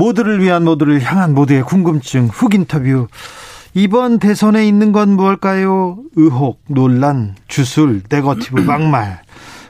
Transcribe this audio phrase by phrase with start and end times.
[0.00, 3.06] 모두를 위한 모두를 향한 모두의 궁금증 훅 인터뷰
[3.74, 5.98] 이번 대선에 있는 건 무엇일까요?
[6.16, 9.20] 의혹, 논란, 주술, 네거티브, 막말.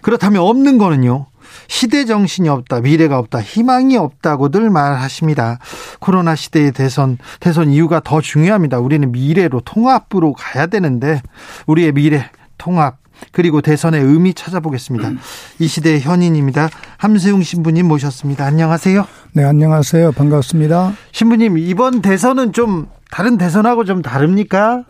[0.03, 1.27] 그렇다면 없는 거는요?
[1.67, 5.59] 시대 정신이 없다, 미래가 없다, 희망이 없다고들 말하십니다.
[5.99, 8.79] 코로나 시대의 대선, 대선 이유가 더 중요합니다.
[8.79, 11.21] 우리는 미래로 통합으로 가야 되는데,
[11.67, 12.99] 우리의 미래, 통합,
[13.33, 15.13] 그리고 대선의 의미 찾아보겠습니다.
[15.59, 16.69] 이 시대의 현인입니다.
[16.97, 18.45] 함세웅 신부님 모셨습니다.
[18.45, 19.07] 안녕하세요.
[19.33, 20.13] 네, 안녕하세요.
[20.13, 20.95] 반갑습니다.
[21.13, 24.85] 신부님, 이번 대선은 좀 다른 대선하고 좀 다릅니까?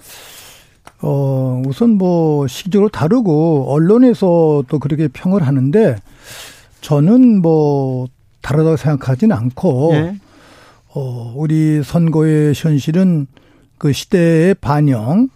[1.03, 5.97] 어, 우선 뭐 시기적으로 다르고 언론에서 또 그렇게 평을 하는데
[6.81, 8.07] 저는 뭐
[8.43, 10.17] 다르다고 생각하지는 않고 예.
[10.95, 13.27] 어, 우리 선거의 현실은
[13.79, 15.29] 그 시대의 반영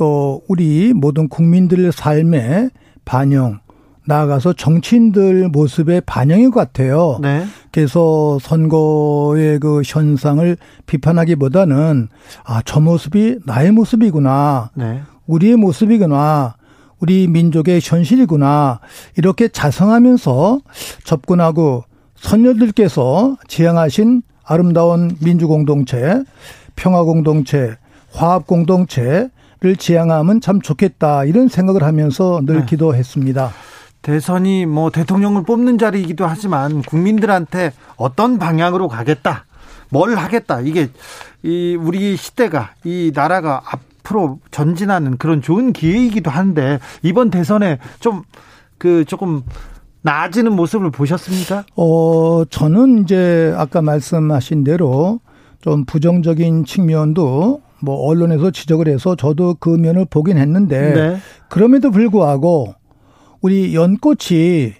[0.00, 2.70] 또 우리 모든 국민들의 삶의
[3.04, 3.60] 반영
[4.06, 7.18] 나아가서 정치인들 모습의 반영인 것 같아요.
[7.20, 7.44] 네.
[7.70, 10.56] 그래서 선거의 그 현상을
[10.86, 12.08] 비판하기보다는
[12.44, 14.70] 아, 저 모습이 나의 모습이구나.
[14.74, 15.02] 네.
[15.26, 16.56] 우리의 모습이구나.
[16.98, 18.80] 우리 민족의 현실이구나.
[19.18, 20.60] 이렇게 자성하면서
[21.04, 21.84] 접근하고
[22.14, 26.24] 선녀들께서 지향하신 아름다운 민주공동체,
[26.74, 27.76] 평화공동체,
[28.12, 29.28] 화합공동체
[29.62, 31.24] 를 지향하면 참 좋겠다.
[31.24, 32.66] 이런 생각을 하면서 늘 네.
[32.66, 33.50] 기도했습니다.
[34.00, 39.44] 대선이 뭐 대통령을 뽑는 자리이기도 하지만 국민들한테 어떤 방향으로 가겠다,
[39.90, 40.88] 뭘 하겠다 이게
[41.42, 48.22] 이 우리 시대가 이 나라가 앞으로 전진하는 그런 좋은 기회이기도 한데 이번 대선에 좀
[48.80, 49.42] 그 조금
[50.00, 51.64] 나아지는 모습을 보셨습니까?
[51.76, 55.20] 어 저는 이제 아까 말씀하신 대로
[55.60, 61.16] 좀 부정적인 측면도 뭐 언론에서 지적을 해서 저도 그 면을 보긴 했는데 네.
[61.48, 62.74] 그럼에도 불구하고
[63.40, 64.74] 우리 연꽃이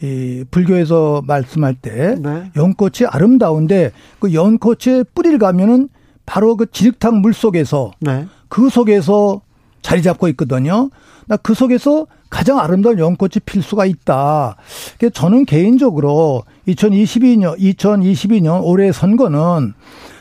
[0.00, 2.50] 이 불교에서 말씀할 때 네.
[2.56, 5.88] 연꽃이 아름다운데 그 연꽃의 뿌리를 가면은
[6.24, 8.26] 바로 그 지륵탕 물 속에서 네.
[8.48, 9.40] 그 속에서
[9.82, 10.90] 자리 잡고 있거든요.
[11.26, 14.56] 나 그 속에서 가장 아름다운 연꽃이 필 수가 있다.
[14.98, 19.74] 그래서 저는 개인적으로 2022년 2022년 올해 선거는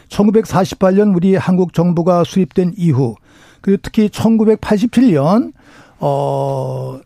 [0.10, 3.16] 1948년 우리 한국 정부가 수립된 이후
[3.62, 5.54] 그리고 특히 1987년
[6.00, 7.00] 어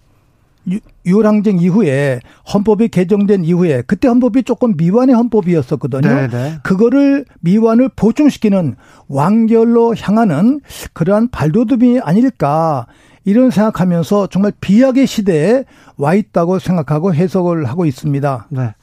[1.06, 2.19] 유월항쟁 이후에
[2.53, 6.01] 헌법이 개정된 이후에 그때 헌법이 조금 미완의 헌법이었었거든요.
[6.01, 6.28] 네네.
[6.28, 6.57] 네.
[6.61, 8.75] 그거를 미완을 보충시키는
[9.07, 10.61] 완결로 향하는
[10.94, 12.85] 그러한 발돋움이 아닐까
[13.24, 15.66] 이런 생각하면서 정말 비약의 시대에
[15.98, 18.48] 와 있다고 생각하고 해석을 하고 있습니다.
[18.50, 18.74] 네.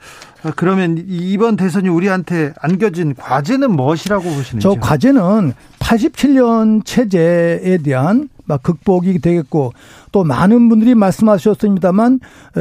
[0.45, 4.61] 아, 그러면 이번 대선이 우리한테 안겨진 과제는 무엇이라고 보시는지요?
[4.61, 9.73] 저 과제는 87년 체제에 대한 막 극복이 되겠고
[10.13, 12.21] 또 많은 분들이 말씀하셨습니다만
[12.57, 12.61] 에,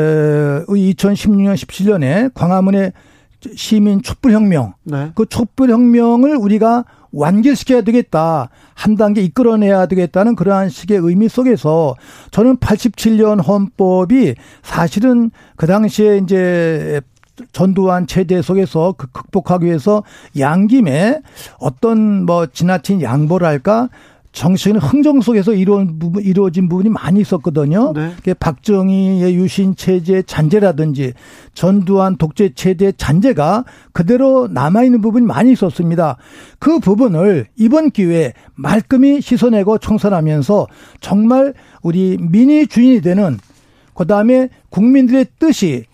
[0.67, 2.91] 2016년 17년에 광화문의
[3.55, 5.11] 시민 촛불혁명 네.
[5.15, 6.83] 그 촛불혁명을 우리가
[7.17, 8.49] 완결시켜야 되겠다.
[8.75, 11.95] 한 단계 이끌어내야 되겠다는 그러한 식의 의미 속에서
[12.31, 17.01] 저는 87년 헌법이 사실은 그 당시에 이제
[17.51, 20.03] 전두환 체제 속에서 그 극복하기 위해서
[20.37, 21.21] 양김에
[21.59, 23.89] 어떤 뭐 지나친 양보랄까
[24.37, 27.91] 정치적인 흥정 속에서 이루어진, 부분, 이루어진 부분이 많이 있었거든요.
[27.93, 28.33] 네.
[28.35, 31.13] 박정희의 유신 체제의 잔재라든지
[31.55, 36.17] 전두환 독재 체제의 잔재가 그대로 남아 있는 부분이 많이 있었습니다.
[36.59, 40.67] 그 부분을 이번 기회에 말끔히 씻어내고 청산하면서
[41.01, 43.39] 정말 우리 민의 주인이 되는
[43.95, 45.85] 그 다음에 국민들의 뜻이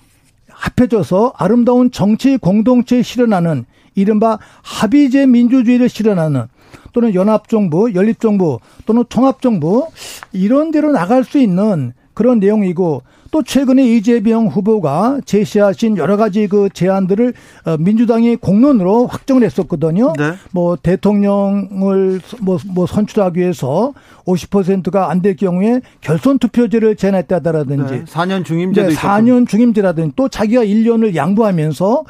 [0.50, 3.64] 합해져서 아름다운 정치 공동체에 실현하는
[3.96, 6.47] 이른바 합의제 민주주의를 실현하는
[6.93, 9.87] 또는 연합정부, 연립정부 또는 통합정부
[10.31, 13.01] 이런 데로 나갈 수 있는 그런 내용이고
[13.31, 17.34] 또 최근에 이재명 후보가 제시하신 여러 가지 그 제안들을
[17.66, 20.13] 어, 민주당이 공론으로 확정을 했었거든요.
[20.19, 20.34] 네.
[20.51, 23.93] 뭐 대통령을 뭐, 뭐 선출하기 위해서
[24.28, 28.03] 50%가 안 될 경우에 결선 투표제를 제안했다라든지 네.
[28.05, 32.03] 4년 중임제도 네, 4년 중임제라든지 또 자기가 1년을 양보하면서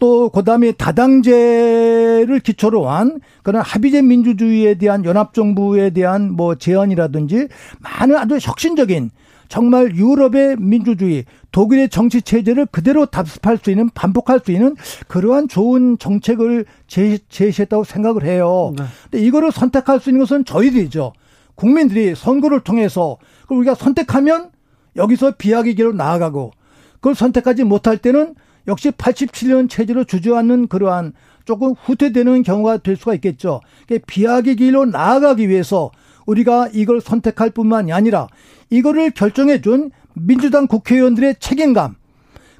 [0.00, 7.48] 또 그다음에 다당제를 기초로 한 그런 합의제 민주주의에 대한 연합정부에 대한 뭐 제안이라든지
[7.78, 9.10] 많은 아주 혁신적인
[9.48, 14.76] 정말 유럽의 민주주의, 독일의 정치 체제를 그대로 답습할 수 있는 반복할 수 있는
[15.08, 18.72] 그러한 좋은 정책을 제시했다고 생각을 해요.
[18.78, 18.84] 네.
[19.10, 21.12] 근데 이거를 선택할 수 있는 것은 저희들이죠.
[21.56, 23.18] 국민들이 선거를 통해서
[23.48, 24.50] 우리가 선택하면
[24.94, 26.52] 여기서 비약의 길로 나아가고
[26.94, 28.36] 그걸 선택하지 못할 때는
[28.68, 31.12] 역시 87년 체제로 주저앉는 그러한
[31.44, 33.60] 조금 후퇴되는 경우가 될 수가 있겠죠.
[34.06, 35.90] 비약의 길로 나아가기 위해서
[36.26, 38.28] 우리가 이걸 선택할 뿐만이 아니라
[38.68, 41.96] 이거를 결정해 준 민주당 국회의원들의 책임감,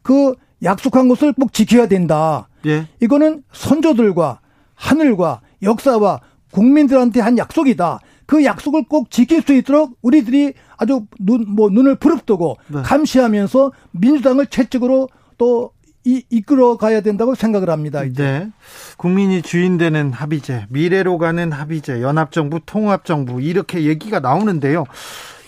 [0.02, 2.48] 그 약속한 것을 꼭 지켜야 된다.
[2.66, 2.86] 예.
[3.00, 4.40] 이거는 선조들과
[4.74, 6.20] 하늘과 역사와
[6.52, 8.00] 국민들한테 한 약속이다.
[8.26, 12.82] 그 약속을 꼭 지킬 수 있도록 우리들이 아주 눈, 뭐 눈을 부릅뜨고 네.
[12.82, 15.72] 감시하면서 민주당을 채찍으로 또
[16.04, 18.04] 이, 이끌어 가야 된다고 생각을 합니다.
[18.04, 18.22] 이제.
[18.22, 18.50] 네.
[18.96, 24.84] 국민이 주인 되는 합의제, 미래로 가는 합의제, 연합정부, 통합정부 이렇게 얘기가 나오는데요.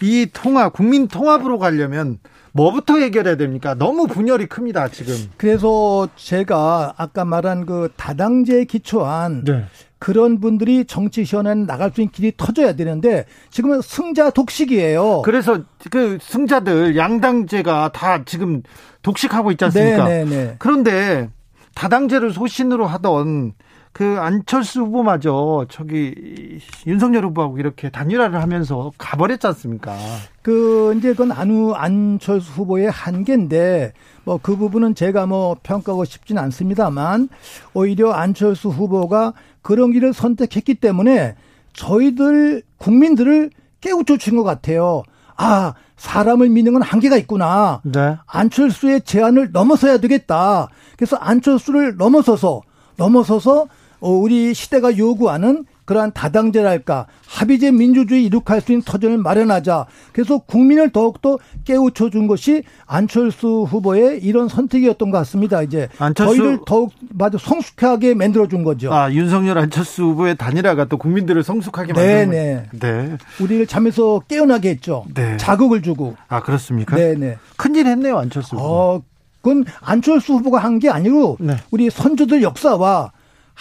[0.02, 2.19] 이 통합, 국민 통합으로 가려면
[2.52, 3.75] 뭐부터 해결해야 됩니까?
[3.75, 5.14] 너무 분열이 큽니다, 지금.
[5.37, 9.64] 그래서 제가 아까 말한 그 다당제에 기초한 네.
[10.02, 15.22] 그런 분들이 정치 시원에 나갈 수 있는 길이 터져야 되는데 지금은 승자 독식이에요.
[15.25, 15.60] 그래서
[15.93, 18.64] 그 승자들 양당제가 다 지금
[19.02, 20.02] 독식하고 있지 않습니까?
[20.02, 20.25] 네네네.
[20.25, 20.54] 네, 네.
[20.58, 21.31] 그런데
[21.76, 23.52] 다당제를 소신으로 하던
[23.93, 29.96] 그 안철수 후보마저 저기 윤석열 후보하고 이렇게 단일화를 하면서 가버렸지 않습니까?
[30.40, 33.93] 그 이제 그건 안우 안철수 후보의 한계인데
[34.25, 37.28] 뭐 그 부분은 제가 뭐 평가하고 싶지는 않습니다만
[37.75, 41.35] 오히려 안철수 후보가 그런 길을 선택했기 때문에
[41.73, 43.50] 저희들 국민들을
[43.81, 45.03] 깨우쳐 준 것 같아요.
[45.37, 47.81] 아, 사람을 믿는 건 한계가 있구나.
[47.85, 48.17] 네.
[48.26, 50.69] 안철수의 제안을 넘어서야 되겠다.
[50.97, 52.61] 그래서 안철수를 넘어서서
[52.97, 53.67] 넘어서서
[54.00, 59.87] 어, 우리 시대가 요구하는 그러한 다당제랄까 합의제 민주주의 이룩할 수 있는 터전을 마련하자.
[60.12, 65.62] 그래서 국민을 더욱더 깨우쳐 준 것이 안철수 후보의 이런 선택이었던 것 같습니다.
[65.62, 66.37] 이제 안철수...
[66.37, 68.93] 저희를 더욱 맞아 성숙하게 만들어 준 거죠.
[68.93, 72.69] 아 윤석열 안철수 후보의 단일화가 또 국민들을 성숙하게 만든 네네.
[72.79, 73.17] 네.
[73.40, 75.05] 우리를 잠에서 깨어나게 했죠.
[75.14, 75.37] 네.
[75.37, 76.17] 자극을 주고.
[76.29, 76.96] 아 그렇습니까?
[76.96, 77.38] 네네.
[77.56, 78.56] 큰일 했네요 안철수.
[78.56, 78.64] 후보.
[78.64, 79.02] 어,
[79.40, 81.56] 그건 안철수 후보가 한 게 아니고 네.
[81.70, 83.12] 우리 선조들 역사와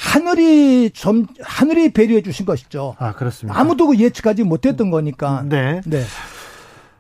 [0.02, 2.96] 하늘이 좀 하늘이 배려해 주신 것이죠.
[2.98, 3.58] 아 그렇습니다.
[3.60, 5.44] 아무도 그 예측하지 못했던 거니까.
[5.46, 5.82] 네.
[5.86, 6.04] 네.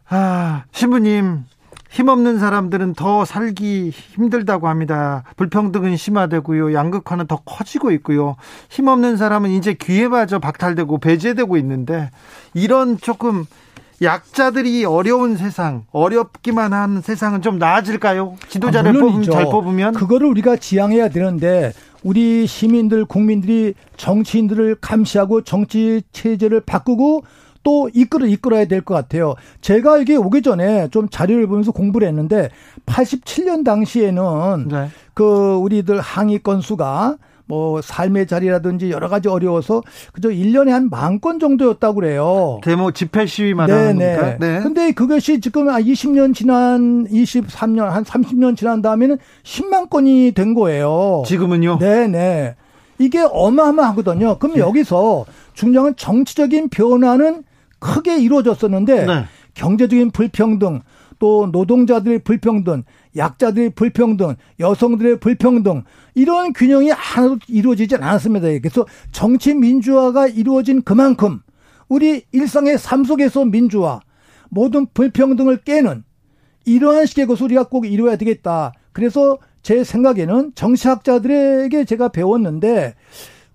[0.07, 1.45] 아 신부님
[1.89, 5.23] 힘없는 사람들은 더 살기 힘들다고 합니다.
[5.35, 6.73] 불평등은 심화되고요.
[6.73, 8.35] 양극화는 더 커지고 있고요.
[8.69, 12.11] 힘없는 사람은 이제 귀에마저 박탈되고 배제되고 있는데
[12.53, 13.45] 이런 조금
[14.01, 18.35] 약자들이 어려운 세상, 어렵기만 한 세상은 좀 나아질까요?
[18.47, 19.93] 지도자를 아, 뽑으면, 잘 뽑으면?
[19.93, 21.71] 그거를 우리가 지향해야 되는데
[22.03, 27.23] 우리 시민들, 국민들이 정치인들을 감시하고 정치 체제를 바꾸고
[27.63, 29.35] 또 이끌어 이끌어야 될 것 같아요.
[29.61, 32.49] 제가 이게 오기 전에 좀 자료를 보면서 공부를 했는데
[32.87, 34.89] 87년 당시에는 네.
[35.13, 37.17] 그 우리들 항의 건수가
[37.51, 39.83] 뭐 삶의 자리라든지 여러 가지 어려워서
[40.13, 42.61] 그저 1년에 한 만 건 정도였다고 그래요.
[42.63, 44.37] 데모 집회 시위 말하는 겁니까?
[44.39, 44.61] 네.
[44.61, 51.23] 근데 그것이 지금 20년 지난 23년 한 30년 지난 다음에는 10만 건이 된 거예요.
[51.27, 51.79] 지금은요?
[51.79, 52.55] 네, 네.
[52.99, 54.37] 이게 어마어마하거든요.
[54.39, 54.61] 그럼 네.
[54.61, 57.43] 여기서 중요한 정치적인 변화는
[57.79, 59.25] 크게 이루어졌었는데 네.
[59.55, 60.79] 경제적인 불평등
[61.19, 62.83] 또 노동자들의 불평등
[63.15, 68.47] 약자들의 불평등, 여성들의 불평등 이런 균형이 하나도 이루어지지 않았습니다.
[68.59, 71.41] 그래서 정치 민주화가 이루어진 그만큼
[71.87, 73.99] 우리 일상의 삶 속에서 민주화,
[74.49, 76.03] 모든 불평등을 깨는
[76.65, 78.73] 이러한 식의 것을 우리가 꼭 이루어야 되겠다.
[78.91, 82.95] 그래서 제 생각에는 정치학자들에게 제가 배웠는데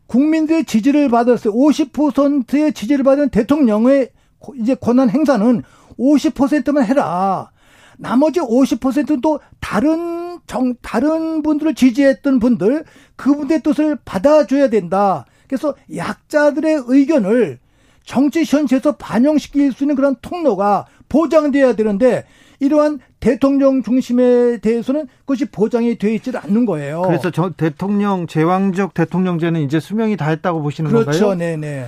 [0.06, 1.52] 국민들의 지지를 받았어요.
[1.52, 4.10] 50%의 지지를 받은 대통령의
[4.56, 5.62] 이제 권한 행사는
[5.98, 7.50] 50%만 해라.
[7.98, 12.84] 나머지 50%는 또 다른 정, 다른 분들을 지지했던 분들,
[13.16, 15.26] 그분들의 뜻을 받아줘야 된다.
[15.48, 17.58] 그래서 약자들의 의견을
[18.04, 22.24] 정치 현실에서 반영시킬 수 있는 그런 통로가 보장돼야 되는데
[22.60, 27.02] 이러한 대통령 중심에 대해서는 그것이 보장이 되어 있지 않는 거예요.
[27.02, 31.04] 그래서 저 대통령 제왕적 대통령제는 이제 수명이 다 했다고 보시는 그렇죠.
[31.04, 31.20] 건가요?
[31.20, 31.38] 그렇죠.
[31.38, 31.86] 네 네.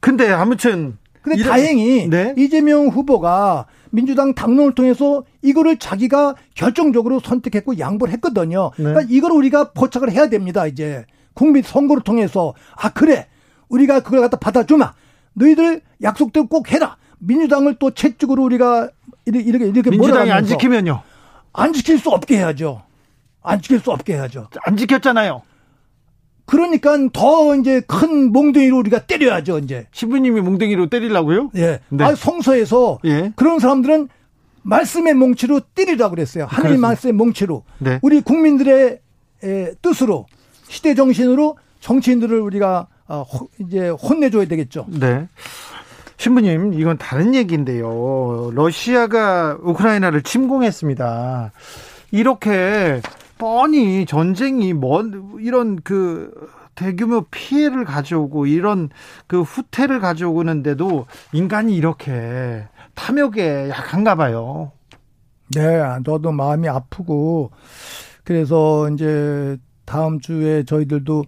[0.00, 2.34] 근데 아무튼 근데 이런, 다행히 네?
[2.36, 3.66] 이재명 후보가
[3.96, 8.70] 민주당 당론을 통해서 이거를 자기가 결정적으로 선택했고 양보를 했거든요.
[8.76, 8.84] 네.
[8.84, 10.66] 그러니까 이걸 우리가 포착을 해야 됩니다.
[10.66, 13.26] 이제 국민 선거를 통해서 아 그래
[13.70, 14.92] 우리가 그걸 갖다 받아주마
[15.32, 16.98] 너희들 약속대로 꼭 해라.
[17.20, 18.90] 민주당을 또 채찍으로 우리가
[19.24, 21.00] 이렇게 이렇게 이렇게 민주당이 안 지키면요.
[21.54, 22.82] 안 지킬 수 없게 해야죠.
[23.42, 24.48] 안 지킬 수 없게 해야죠.
[24.66, 25.40] 안 지켰잖아요.
[26.46, 29.86] 그러니까 더 이제 큰 몽둥이로 우리가 때려야죠, 이제.
[29.92, 31.50] 신부님이 몽둥이로 때리려고요?
[31.56, 31.80] 예.
[31.88, 32.04] 네.
[32.04, 33.32] 아, 성서에서 예.
[33.36, 34.08] 그런 사람들은
[34.62, 36.46] 말씀의 몽치로 때리라 그랬어요.
[36.48, 37.62] 하나님 말씀의 몽치로.
[37.78, 37.98] 네.
[38.02, 39.00] 우리 국민들의
[39.82, 40.26] 뜻으로
[40.68, 43.24] 시대 정신으로 정치인들을 우리가 어,
[43.60, 44.86] 이제 혼내줘야 되겠죠.
[44.88, 45.28] 네.
[46.16, 48.50] 신부님, 이건 다른 얘기인데요.
[48.54, 51.52] 러시아가 우크라이나를 침공했습니다.
[52.10, 53.00] 이렇게
[53.38, 56.30] 뻔히 전쟁이 뭔 이런 그
[56.74, 58.90] 대규모 피해를 가져오고 이런
[59.26, 64.72] 그 후퇴를 가져오는데도 인간이 이렇게 탐욕에 약한가 봐요.
[65.54, 67.50] 네, 저도 마음이 아프고
[68.24, 71.24] 그래서 이제 다음 주에 저희들도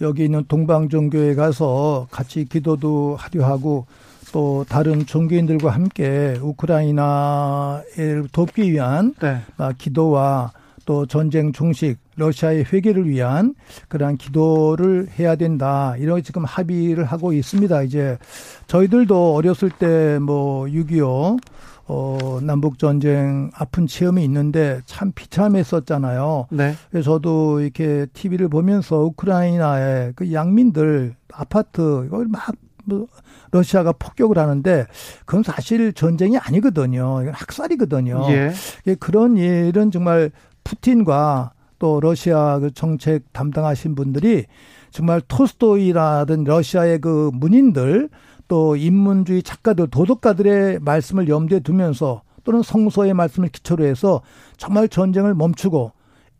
[0.00, 3.86] 여기 있는 동방종교에 가서 같이 기도도 하려 하고
[4.32, 9.40] 또 다른 종교인들과 함께 우크라이나를 돕기 위한 네.
[9.56, 10.52] 아, 기도와
[10.84, 13.54] 또 전쟁 종식, 러시아의 회개를 위한
[13.88, 15.94] 그러한 기도를 해야 된다.
[15.98, 17.82] 이런 지금 합의를 하고 있습니다.
[17.82, 18.18] 이제
[18.66, 21.38] 저희들도 어렸을 때 뭐 6.25
[21.86, 26.46] 어, 남북전쟁 아픈 체험이 있는데 참 비참했었잖아요.
[26.50, 26.74] 네.
[26.90, 32.54] 그래서 저도 이렇게 TV를 보면서 우크라이나의 그 양민들 아파트 이걸 막
[32.86, 33.06] 뭐
[33.50, 34.86] 러시아가 폭격을 하는데
[35.24, 37.22] 그건 사실 전쟁이 아니거든요.
[37.22, 38.26] 이건 학살이거든요.
[38.28, 38.52] 예.
[39.00, 40.30] 그런 일은 정말
[40.64, 44.46] 푸틴과 또 러시아 그 정책 담당하신 분들이
[44.90, 48.08] 정말 토스토이라든 러시아의 그 문인들
[48.48, 54.22] 또 인문주의 작가들 도덕가들의 말씀을 염두에 두면서 또는 성서의 말씀을 기초로 해서
[54.56, 55.92] 정말 전쟁을 멈추고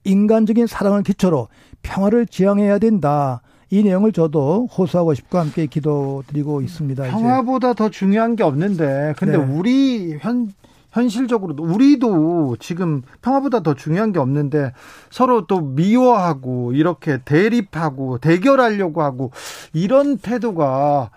[0.04, 1.49] 인간적인 사랑을 기초로
[1.83, 3.43] 평화를 지향해야 된다.
[3.71, 7.04] 이 내용을 저도 호소하고 싶고 함께 기도드리고 있습니다.
[7.04, 7.75] 평화보다 이제.
[7.76, 9.43] 더 중요한 게 없는데, 근데 네.
[9.43, 10.52] 우리 현
[10.95, 14.73] 현실적으로 우리도 지금 평화보다 더 중요한 게 없는데
[15.11, 19.33] 서로 또 미워하고 이렇게 대립하고 대결하려고 하고
[19.73, 21.11] 이런 태도가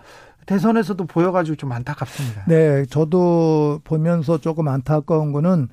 [0.46, 2.44] 대선에서도 보여가지고 좀 안타깝습니다.
[2.48, 5.68] 네, 저도 보면서 조금 안타까운 거는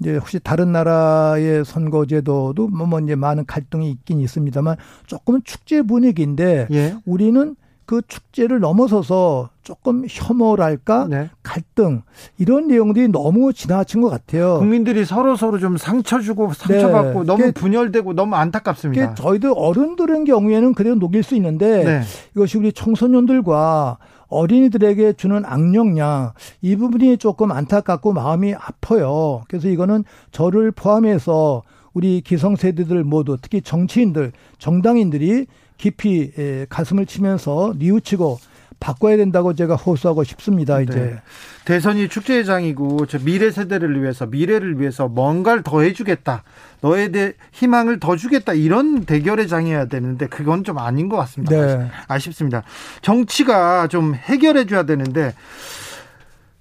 [0.00, 6.96] 이제 혹시 다른 나라의 선거제도도 뭐 이제 많은 갈등이 있긴 있습니다만 조금은 축제 분위기인데 예.
[7.04, 7.54] 우리는
[7.86, 11.30] 그 축제를 넘어서서 조금 혐오랄까 네.
[11.42, 12.02] 갈등
[12.38, 14.58] 이런 내용들이 너무 지나친 것 같아요.
[14.58, 17.26] 국민들이 서로 서로 좀 상처 주고 상처받고 네.
[17.26, 19.14] 너무 분열되고 너무 안타깝습니다.
[19.14, 22.00] 저희들 어른들의 경우에는 그래도 녹일 수 있는데 네.
[22.34, 23.98] 이것이 우리 청소년들과
[24.28, 29.42] 어린이들에게 주는 악령량 이 부분이 조금 안타깝고 마음이 아파요.
[29.48, 31.62] 그래서 이거는 저를 포함해서
[31.92, 36.32] 우리 기성세대들 모두 특히 정치인들, 정당인들이 깊이
[36.68, 38.38] 가슴을 치면서 뉘우치고
[38.80, 40.80] 바꿔야 된다고 제가 호소하고 싶습니다.
[40.80, 41.22] 이제 네.
[41.64, 46.42] 대선이 축제장이고 저 미래 세대를 위해서 미래를 위해서 뭔가를 더 해주겠다.
[46.82, 48.52] 너에 대해 희망을 더 주겠다.
[48.52, 51.54] 이런 대결의 장이어야 되는데 그건 좀 아닌 것 같습니다.
[51.54, 51.90] 네.
[52.08, 52.62] 아쉽습니다.
[53.00, 55.34] 정치가 좀 해결해 줘야 되는데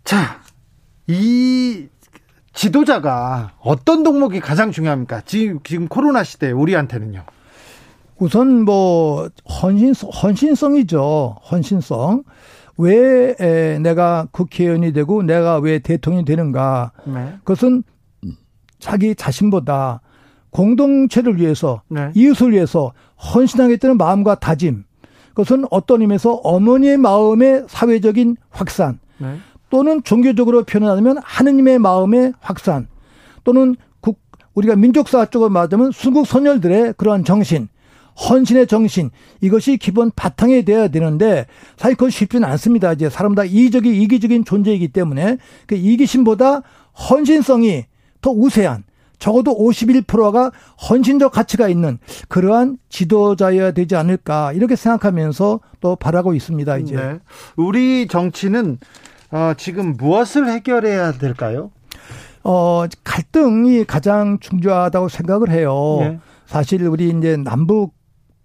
[0.05, 0.39] 자,
[1.07, 1.87] 이
[2.53, 5.21] 지도자가 어떤 동목이 가장 중요합니까?
[5.25, 7.25] 지금, 지금 코로나 시대 우리한테는요.
[8.23, 9.29] 우선 뭐
[9.61, 11.35] 헌신 헌신성이죠.
[11.51, 12.23] 헌신성.
[12.77, 16.93] 왜 에, 내가 국회의원이 되고 내가 왜 대통령이 되는가?
[17.05, 17.33] 네.
[17.39, 17.83] 그것은
[18.79, 19.99] 자기 자신보다
[20.51, 22.11] 공동체를 위해서 네.
[22.15, 24.85] 이웃을 위해서 헌신하겠다는 마음과 다짐.
[25.29, 29.35] 그것은 어떤 의미에서 어머니의 마음의 사회적인 확산 네.
[29.69, 32.87] 또는 종교적으로 표현하면 하느님의 마음의 확산
[33.43, 34.21] 또는 국
[34.53, 37.67] 우리가 민족사 쪽으로 말하자면 순국 선열들의 그러한 정신
[38.15, 39.09] 헌신의 정신
[39.41, 41.45] 이것이 기본 바탕이 돼야 되는데
[41.77, 42.93] 사실 그건 쉽지는 않습니다.
[42.93, 46.61] 이제 사람 다 이기적인 이기적인 존재이기 때문에 그 이기심보다
[47.09, 47.85] 헌신성이
[48.21, 48.83] 더 우세한
[49.19, 50.51] 적어도 51%가
[50.89, 56.77] 헌신적 가치가 있는 그러한 지도자여야 되지 않을까 이렇게 생각하면서 또 바라고 있습니다.
[56.77, 57.19] 이제 네.
[57.55, 58.79] 우리 정치는
[59.31, 61.71] 어, 지금 무엇을 해결해야 될까요?
[62.43, 65.97] 어, 갈등이 가장 중요하다고 생각을 해요.
[66.01, 66.19] 네.
[66.45, 67.93] 사실 우리 이제 남북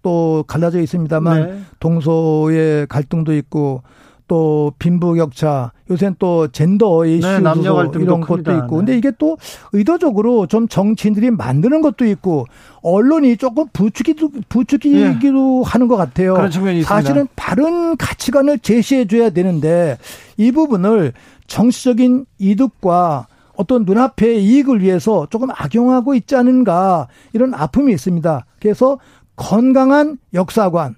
[0.01, 1.61] 또 갈라져 있습니다만 네.
[1.79, 3.81] 동서의 갈등도 있고
[4.29, 8.57] 또 빈부격차 요새는 또 젠더 이슈 네, 이런 것도 큽니다.
[8.57, 8.97] 있고 근데 네.
[8.99, 9.37] 이게 또
[9.73, 12.45] 의도적으로 좀 정치인들이 만드는 것도 있고
[12.83, 15.69] 언론이 조금 부추기도 부추기기도 네.
[15.69, 16.35] 하는 것 같아요.
[16.35, 17.33] 그런 측면이 사실은 있습니다.
[17.35, 19.97] 바른 가치관을 제시해 줘야 되는데
[20.37, 21.13] 이 부분을
[21.47, 23.25] 정치적인 이득과
[23.55, 28.45] 어떤 눈앞의 이익을 위해서 조금 악용하고 있지 않은가 이런 아픔이 있습니다.
[28.61, 28.99] 그래서
[29.39, 30.95] 건강한 역사관,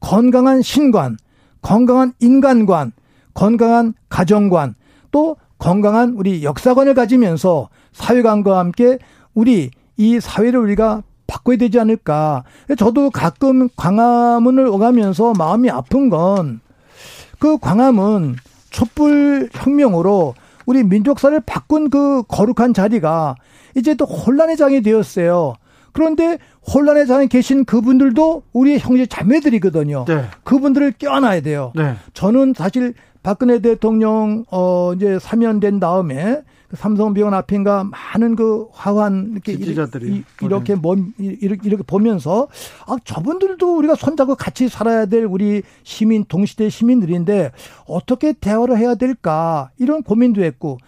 [0.00, 1.16] 건강한 신관,
[1.62, 2.92] 건강한 인간관,
[3.34, 4.74] 건강한 가정관,
[5.10, 8.98] 또 건강한 우리 역사관을 가지면서 사회관과 함께
[9.34, 12.44] 우리 이 사회를 우리가 바꿔야 되지 않을까.
[12.76, 16.60] 저도 가끔 광화문을 오가면서 마음이 아픈 건
[17.40, 18.36] 그 광화문
[18.70, 20.34] 촛불 혁명으로
[20.66, 23.34] 우리 민족사를 바꾼 그 거룩한 자리가
[23.76, 25.54] 이제 또 혼란의 장이 되었어요.
[25.92, 26.38] 그런데
[26.72, 30.04] 혼란의 장에 계신 그분들도 우리의 형제 자매들이거든요.
[30.06, 30.24] 네.
[30.44, 31.72] 그분들을 껴안아야 돼요.
[31.74, 31.96] 네.
[32.14, 39.56] 저는 사실 박근혜 대통령 어 이제 사면된 다음에 그 삼성병원 앞인가 많은 그 화환 이렇게
[39.56, 42.46] 지지자들이 이렇게 몸 이렇게, 이렇게 보면서
[42.86, 47.50] 아 저분들도 우리가 손잡고 같이 살아야 될 우리 시민 동시대 시민들인데
[47.86, 50.78] 어떻게 대화를 해야 될까 이런 고민도 했고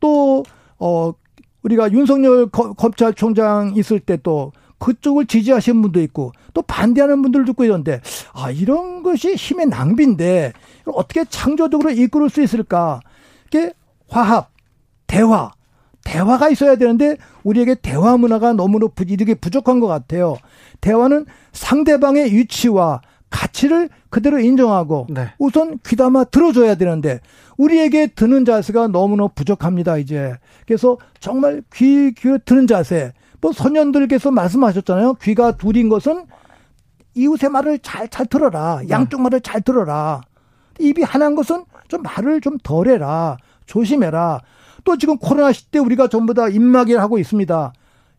[0.00, 0.44] 또
[0.84, 1.14] 어
[1.62, 4.52] 우리가 윤석열 검찰총장 있을 때 또
[4.82, 8.00] 그쪽을 지지하시는 분도 있고 또 반대하는 분들도 있고 이런데
[8.32, 10.52] 아 이런 것이 힘의 낭비인데
[10.86, 13.00] 어떻게 창조적으로 이끌을 수 있을까?
[13.46, 13.72] 이게
[14.08, 14.50] 화합,
[15.06, 15.52] 대화,
[16.04, 20.36] 대화가 있어야 되는데 우리에게 대화 문화가 너무나 이렇게 부족한 것 같아요.
[20.80, 25.28] 대화는 상대방의 위치와 가치를 그대로 인정하고 네.
[25.38, 27.20] 우선 귀담아 들어줘야 되는데
[27.62, 30.36] 우리에게 드는 자세가 너무나 부족합니다 이제.
[30.66, 33.12] 그래서 정말 귀 귀 드는 자세.
[33.40, 35.14] 뭐 선현들께서 말씀하셨잖아요.
[35.14, 36.26] 귀가 둘인 것은
[37.14, 38.80] 이웃의 말을 잘 잘 들어라.
[38.82, 38.88] 네.
[38.90, 40.20] 양쪽 말을 잘 들어라.
[40.78, 43.36] 입이 하나인 것은 좀 말을 좀 덜 해라.
[43.66, 44.40] 조심해라.
[44.84, 47.72] 또 지금 코로나 시대 우리가 전부 다 입마개를 하고 있습니다.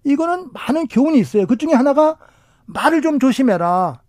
[0.05, 1.47] 이거는 많은 교훈이 있어요.
[1.47, 2.17] 그 중에 하나가
[2.65, 3.99] 말을 좀 조심해라.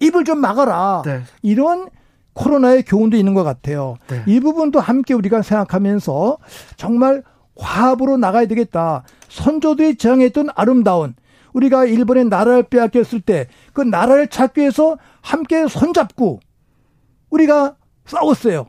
[0.00, 1.02] 입을 좀 막아라.
[1.04, 1.22] 네.
[1.42, 1.88] 이런
[2.34, 3.96] 코로나의 교훈도 있는 것 같아요.
[4.08, 4.22] 네.
[4.26, 6.38] 이 부분도 함께 우리가 생각하면서
[6.76, 7.22] 정말
[7.56, 9.04] 화합으로 나가야 되겠다.
[9.28, 11.14] 선조들이 지향했던 아름다운
[11.52, 16.40] 우리가 일본의 나라를 빼앗겼을 때 그 나라를 찾기 위해서 함께 손잡고
[17.30, 17.76] 우리가
[18.06, 18.66] 싸웠어요.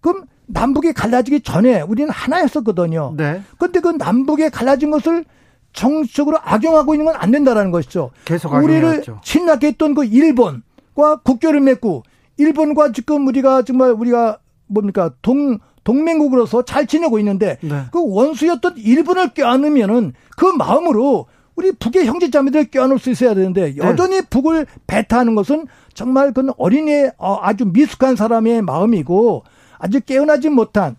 [0.00, 3.14] 그럼 남북이 갈라지기 전에 우리는 하나였었거든요.
[3.16, 3.42] 네.
[3.58, 5.24] 근데 그 남북에 갈라진 것을
[5.72, 8.10] 정치적으로 악용하고 있는 건 안 된다라는 것이죠.
[8.24, 12.02] 계속 우리를 친하게 했던 그 일본과 국교를 맺고
[12.36, 17.82] 일본과 지금 우리가 정말 우리가 뭡니까 동 동맹국으로서 잘 지내고 있는데 네.
[17.92, 21.26] 그 원수였던 일본을 껴안으면은 그 마음으로
[21.56, 23.76] 우리 북의 형제자매들 껴안을 수 있어야 되는데 네.
[23.76, 24.26] 여전히 네.
[24.28, 29.44] 북을 배타하는 것은 정말 그건 어린이의 어, 아주 미숙한 사람의 마음이고
[29.78, 30.96] 아주 깨어나지 못한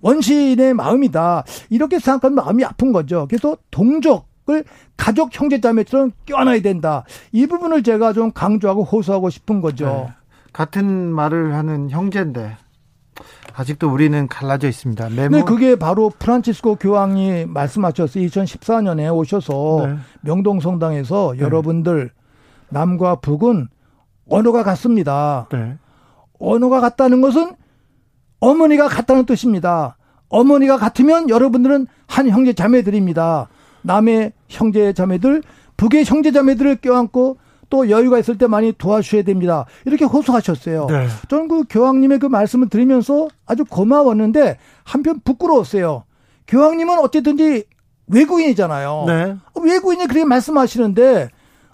[0.00, 1.44] 원시인의 마음이다.
[1.70, 3.26] 이렇게 생각하면 마음이 아픈 거죠.
[3.28, 4.64] 그래서 동족 을
[4.96, 7.04] 가족 형제자매처럼 껴안아야 된다.
[7.32, 10.06] 이 부분을 제가 좀 강조하고 호소하고 싶은 거죠.
[10.08, 10.14] 네.
[10.52, 12.56] 같은 말을 하는 형제인데
[13.54, 15.10] 아직도 우리는 갈라져 있습니다.
[15.10, 15.36] 메모.
[15.38, 18.24] 네, 그게 바로 프란치스코 교황이 말씀하셨어요.
[18.24, 19.96] 2014년에 오셔서 네.
[20.20, 21.42] 명동성당에서 네.
[21.42, 22.10] 여러분들
[22.68, 23.68] 남과 북은
[24.28, 25.48] 언어가 같습니다.
[25.50, 25.76] 네.
[26.38, 27.52] 언어가 같다는 것은
[28.40, 29.96] 어머니가 같다는 뜻입니다.
[30.28, 33.48] 어머니가 같으면 여러분들은 한 형제 자매들입니다.
[33.82, 35.42] 남의 형제 자매들,
[35.76, 37.38] 북의 형제 자매들을 껴안고
[37.70, 39.66] 또 여유가 있을 때 많이 도와주셔야 됩니다.
[39.84, 40.86] 이렇게 호소하셨어요.
[40.86, 41.06] 네.
[41.28, 46.04] 저는 그 교황님의 그 말씀을 들으면서 아주 고마웠는데 한편 부끄러웠어요.
[46.46, 47.64] 교황님은 어쨌든지
[48.06, 49.04] 외국인이잖아요.
[49.06, 49.36] 네.
[49.62, 51.28] 외국인이 그렇게 말씀하시는데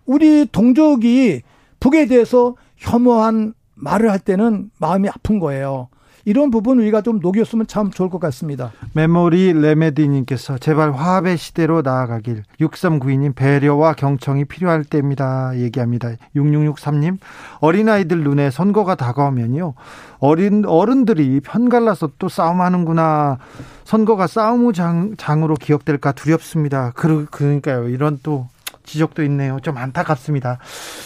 [0.05, 1.43] 우리 동족이
[1.81, 5.89] 북에 대해서 혐오한 말을 할 때는 마음이 아픈 거예요.
[6.25, 8.73] 이런 부분 우리가 좀 녹였으면 참 좋을 것 같습니다.
[8.95, 15.57] 메모리 레메디님께서 제발 화합의 시대로 나아가길 6392님 배려와 경청이 필요할 때입니다.
[15.57, 16.11] 얘기합니다.
[16.35, 17.19] 6663님
[17.61, 19.75] 어린아이들 눈에 선거가 다가오면요.
[20.19, 23.39] 어린 어른들이 편갈라서 또 싸움하는구나.
[23.85, 26.93] 선거가 싸움의 장, 장으로 기억될까 두렵습니다.
[26.95, 27.89] 그, 그러니까요.
[27.89, 28.49] 이런 또
[28.85, 29.59] 지적도 있네요.
[29.61, 30.59] 좀 안타깝습니다.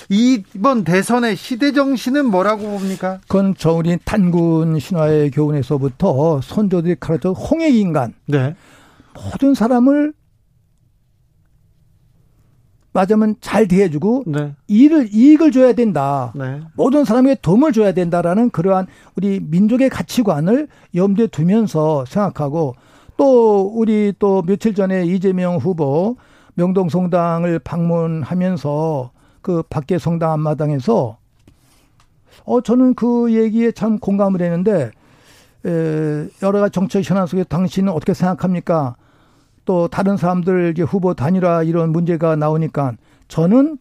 [0.09, 3.21] 이번 대선의 시대 정신은 뭐라고 봅니까?
[3.23, 8.15] 그건 저 우리 탄군 신화의 교훈에서부터 선조들이 가르쳐 홍익 인간.
[8.27, 8.55] 네.
[9.15, 10.13] 모든 사람을
[12.93, 14.55] 맞으면 잘 대해주고 네.
[14.67, 16.33] 이익을 이익을 줘야 된다.
[16.35, 16.61] 네.
[16.75, 22.75] 모든 사람에게 도움을 줘야 된다라는 그러한 우리 민족의 가치관을 염두에 두면서 생각하고
[23.17, 26.17] 또 우리 또 며칠 전에 이재명 후보
[26.59, 31.17] 명동 성당을 방문하면서 그 밖에 성당 앞마당에서
[32.45, 34.91] 어 저는 그 얘기에 참 공감을 했는데
[35.65, 38.97] 에, 여러 가지 정책 현안 속에 당신은 어떻게 생각합니까?
[39.65, 42.95] 또 다른 사람들 이제 후보 단일화 이런 문제가 나오니까
[43.29, 43.79] 저는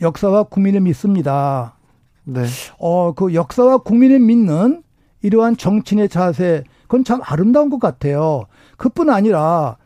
[0.00, 1.76] 역사와 국민을 믿습니다.
[2.24, 2.46] 네.
[2.78, 4.82] 어, 그 역사와 국민을 믿는
[5.20, 8.44] 이러한 정치인의 자세, 그건 참 아름다운 것 같아요.
[8.78, 9.76] 그뿐 아니라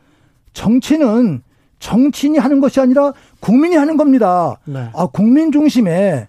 [0.53, 1.43] 정치는
[1.79, 4.57] 정치인이 하는 것이 아니라 국민이 하는 겁니다.
[4.65, 4.89] 네.
[4.93, 6.27] 아, 국민 중심에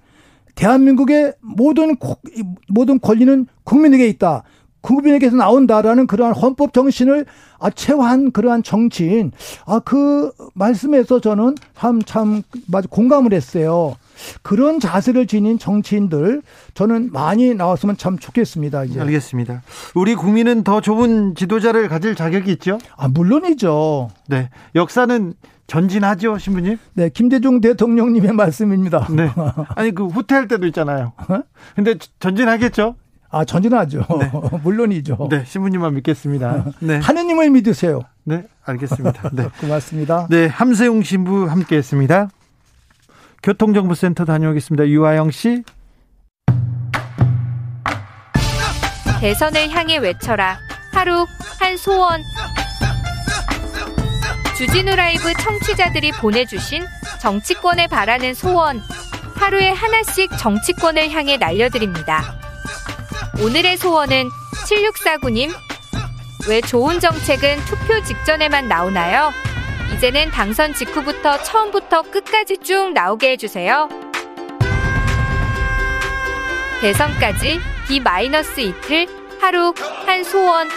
[0.55, 1.97] 대한민국의 모든
[2.69, 4.43] 모든 권리는 국민에게 있다.
[4.81, 7.27] 국민에게서 나온다라는 그러한 헌법 정신을
[7.59, 9.33] 아, 체화한 그러한 정치인.
[9.67, 13.97] 아, 그 말씀에서 저는 참, 참, 맞아, 공감을 했어요.
[14.43, 16.43] 그런 자세를 지닌 정치인들
[16.75, 18.85] 저는 많이 나왔으면 참 좋겠습니다.
[18.85, 19.01] 이제.
[19.01, 19.63] 알겠습니다.
[19.95, 22.79] 우리 국민은 더 좋은 지도자를 가질 자격이 있죠?
[22.97, 24.11] 아, 물론이죠.
[24.29, 24.51] 네.
[24.75, 25.35] 역사는
[25.67, 26.79] 전진하죠, 신부님?
[26.95, 29.07] 네, 김대중 대통령님의 말씀입니다.
[29.11, 29.31] 네.
[29.77, 31.13] 아니, 그 후퇴할 때도 있잖아요.
[31.29, 31.41] 어?
[31.77, 32.97] 근데 전진하겠죠?
[33.31, 34.07] 아, 전진하죠.
[34.19, 34.31] 네.
[34.65, 35.29] 물론이죠.
[35.31, 36.65] 네, 신부님만 믿겠습니다.
[36.81, 36.99] 네.
[36.99, 38.01] 하느님을 믿으세요.
[38.25, 39.31] 네, 알겠습니다.
[39.33, 39.49] 네.
[39.61, 40.27] 고맙습니다.
[40.31, 42.31] 네, 함세웅 신부 함께 했습니다.
[43.43, 44.89] 교통정보센터 다녀오겠습니다.
[44.89, 45.63] 유아영 씨.
[49.21, 50.59] 대선을 향해 외쳐라.
[50.93, 51.27] 하루
[51.59, 52.23] 한 소원.
[54.57, 56.85] 주진우 라이브 청취자들이 보내주신
[57.21, 58.81] 정치권에 바라는 소원.
[59.37, 62.35] 하루에 하나씩 정치권을 향해 날려드립니다.
[63.41, 64.29] 오늘의 소원은
[64.67, 65.51] 7649님.
[66.49, 69.31] 왜 좋은 정책은 투표 직전에만 나오나요?
[69.95, 73.89] 이제는 당선 직후부터 처음부터 끝까지 쭉 나오게 해주세요.
[76.81, 79.07] 대선까지 D-이틀
[79.41, 79.75] 하루
[80.07, 80.69] 한 소원.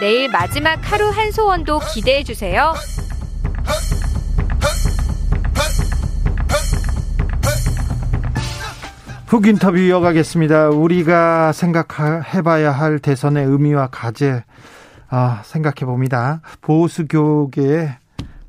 [0.00, 2.74] 내일 마지막 하루 한 소원도 기대해주세요.
[9.26, 10.70] 훅 인터뷰 이어가겠습니다.
[10.70, 14.44] 우리가 생각해봐야 할 대선의 의미와 과제
[15.10, 16.40] 아, 생각해 봅니다.
[16.60, 18.03] 보수교계의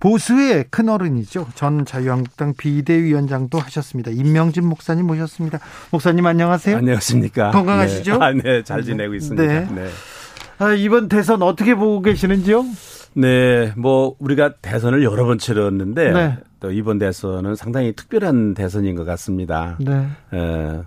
[0.05, 1.47] 보수의 큰 어른이죠.
[1.55, 4.11] 전 자유한국당 비대위원장도 하셨습니다.
[4.11, 5.57] 임명진 목사님 모셨습니다.
[5.89, 6.77] 목사님 안녕하세요.
[6.77, 7.49] 안녕하십니까.
[7.49, 8.19] 건강하시죠?
[8.19, 9.43] 네, 아, 네, 잘 지내고 있습니다.
[9.43, 9.67] 네.
[9.73, 9.89] 네.
[10.59, 12.65] 아, 이번 대선 어떻게 보고 계시는지요?
[13.15, 16.37] 네, 뭐 우리가 대선을 여러 번 치렀는데 네.
[16.59, 19.75] 또 이번 대선은 상당히 특별한 대선인 것 같습니다.
[19.79, 20.07] 네.
[20.33, 20.83] 어,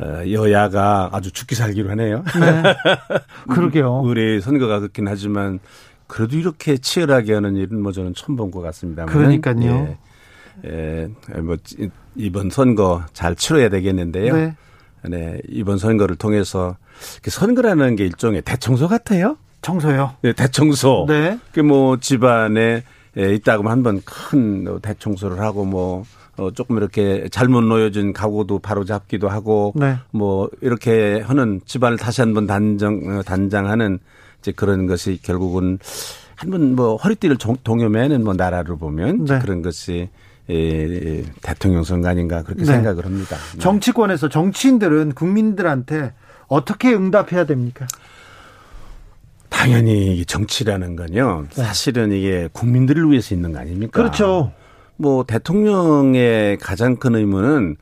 [0.00, 2.24] 어, 여야가 아주 죽기 살기로 하네요.
[2.40, 2.62] 네.
[3.54, 4.00] 그러게요.
[4.00, 5.60] 우리 선거가 그렇긴 하지만
[6.10, 9.06] 그래도 이렇게 치열하게 하는 일은 뭐 저는 처음 본 것 같습니다.
[9.06, 9.96] 그러니까요.
[10.66, 11.56] 예, 예, 뭐
[12.16, 14.34] 이번 선거 잘 치러야 되겠는데요.
[14.34, 14.56] 네.
[15.08, 16.76] 네, 이번 선거를 통해서
[17.22, 19.38] 그 선거라는 게 일종의 대청소 같아요.
[19.62, 20.16] 청소요.
[20.22, 21.06] 네, 대청소.
[21.08, 21.38] 네.
[21.52, 22.82] 그뭐 집안에
[23.16, 26.04] 예, 있다고 한번 큰 대청소를 하고 뭐
[26.36, 29.96] 어, 조금 이렇게 잘못 놓여진 가구도 바로 잡기도 하고 네.
[30.10, 33.98] 뭐 이렇게 하는 집안을 다시 한번 단정 어, 단장하는
[34.40, 35.78] 이제 그런 것이 결국은
[36.34, 39.38] 한번 뭐 허리띠를 종- 동여매는 뭐 나라로 보면 네.
[39.40, 40.08] 그런 것이
[40.48, 42.72] 예, 대통령 선거 아닌가 그렇게 네.
[42.72, 43.36] 생각을 합니다.
[43.54, 43.58] 네.
[43.60, 46.12] 정치권에서 정치인들은 국민들한테
[46.48, 47.86] 어떻게 응답해야 됩니까?
[49.48, 51.46] 당연히 정치라는 건요.
[51.50, 53.90] 사실은 이게 국민들을 위해서 있는 거 아닙니까?
[53.90, 54.02] 네.
[54.08, 54.52] 그렇죠.
[54.96, 57.76] 뭐 대통령의 가장 큰 의무는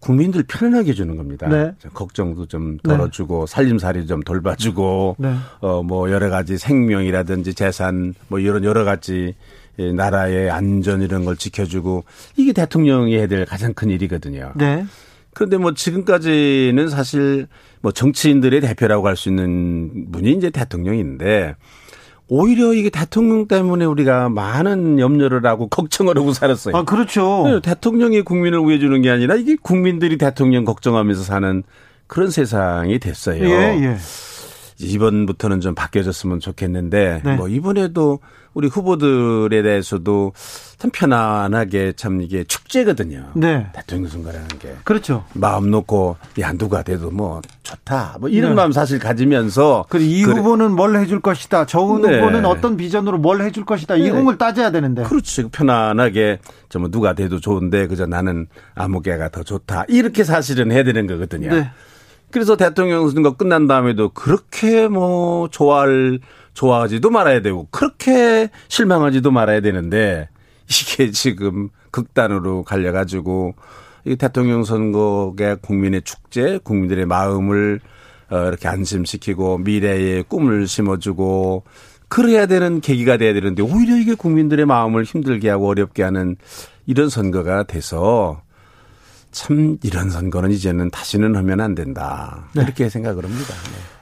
[0.00, 1.48] 국민들 편안하게 해주는 겁니다.
[1.48, 1.72] 네.
[1.92, 5.34] 걱정도 좀 덜어주고 살림살이 좀 돌봐주고 네.
[5.60, 9.34] 어뭐 여러 가지 생명이라든지 재산 뭐 이런 여러 가지
[9.76, 12.04] 이 나라의 안전 이런 걸 지켜주고
[12.36, 14.52] 이게 대통령이 해야 될 가장 큰 일이거든요.
[14.56, 14.84] 네.
[15.32, 17.46] 그런데 뭐 지금까지는 사실
[17.80, 21.54] 뭐 정치인들의 대표라고 할 수 있는 분이 이제 대통령인데
[22.32, 26.76] 오히려 이게 대통령 때문에 우리가 많은 염려를 하고 걱정을 하고 살았어요.
[26.76, 27.42] 아, 그렇죠.
[27.44, 31.64] 네, 대통령이 국민을 위해 주는 게 아니라 이게 국민들이 대통령 걱정하면서 사는
[32.06, 33.44] 그런 세상이 됐어요.
[33.44, 33.50] 예,
[33.82, 33.96] 예.
[34.80, 37.36] 이번부터는 좀 바뀌어졌으면 좋겠는데 네.
[37.36, 38.20] 뭐 이번에도
[38.52, 40.32] 우리 후보들에 대해서도
[40.76, 43.26] 참 편안하게 참 이게 축제거든요.
[43.34, 43.68] 네.
[43.72, 44.74] 대통령 선거라는 게.
[44.82, 45.24] 그렇죠.
[45.34, 48.54] 마음 놓고 야 누가 돼도 뭐 좋다 뭐 이런 네.
[48.56, 51.66] 마음 사실 가지면서 그리고 이 그래- 후보는 뭘 해줄 것이다.
[51.66, 52.18] 저 네.
[52.18, 53.94] 후보는 어떤 비전으로 뭘 해줄 것이다.
[53.96, 54.10] 이 네.
[54.10, 55.04] 공을 따져야 되는데.
[55.04, 60.82] 그렇지 편안하게 저 뭐 누가 돼도 좋은데 그저 나는 아무개가 더 좋다 이렇게 사실은 해야
[60.82, 61.50] 되는 거거든요.
[62.30, 62.32] 네.
[62.32, 66.20] 그래서 대통령 선거 끝난 다음에도 그렇게 뭐 좋아할
[66.54, 70.28] 좋아하지도 말아야 되고 그렇게 실망하지도 말아야 되는데
[70.68, 73.54] 이게 지금 극단으로 갈려가지고
[74.04, 77.80] 이 대통령 선거가 국민의 축제, 국민들의 마음을
[78.30, 81.64] 어, 이렇게 안심시키고 미래의 꿈을 심어주고
[82.08, 86.36] 그래야 되는 계기가 돼야 되는데 오히려 이게 국민들의 마음을 힘들게 하고 어렵게 하는
[86.86, 88.42] 이런 선거가 돼서
[89.32, 92.48] 참 이런 선거는 이제는 다시는 하면 안 된다.
[92.54, 93.54] 이렇게 생각을 합니다.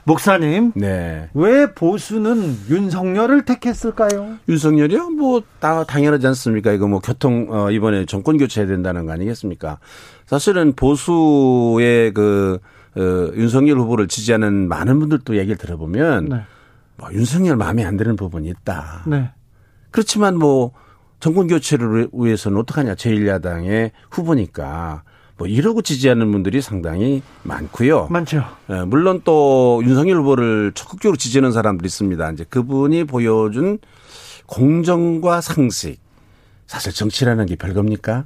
[0.05, 0.87] 목사님, 네.
[0.87, 1.29] 네.
[1.35, 4.37] 왜 보수는 윤석열을 택했을까요?
[4.47, 5.11] 윤석열이요?
[5.11, 6.71] 뭐, 다 당연하지 않습니까?
[6.71, 9.77] 이거 뭐 교통, 어, 이번에 정권 교체해야 된다는 거 아니겠습니까?
[10.25, 12.59] 사실은 보수의 그,
[12.95, 13.01] 어,
[13.35, 16.41] 윤석열 후보를 지지하는 많은 분들도 얘기를 들어보면, 네.
[16.97, 19.03] 뭐, 윤석열 마음에 안 드는 부분이 있다.
[19.05, 19.29] 네.
[19.91, 20.71] 그렇지만 뭐,
[21.19, 22.95] 정권 교체를 위해서는 어떡하냐.
[22.95, 25.03] 제1야당의 후보니까.
[25.39, 28.07] 뭐, 이러고 지지하는 분들이 상당히 많고요.
[28.09, 28.43] 많죠.
[28.69, 32.31] 예, 물론 또 윤석열 후보를 적극적으로 지지하는 사람들이 있습니다.
[32.31, 33.79] 이제 그분이 보여준
[34.45, 35.99] 공정과 상식.
[36.67, 38.25] 사실 정치라는 게 별겁니까?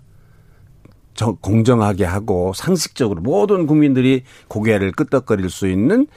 [1.14, 6.08] 저 공정하게 하고 상식적으로 모든 국민들이 고개를 끄덕거릴 수 있는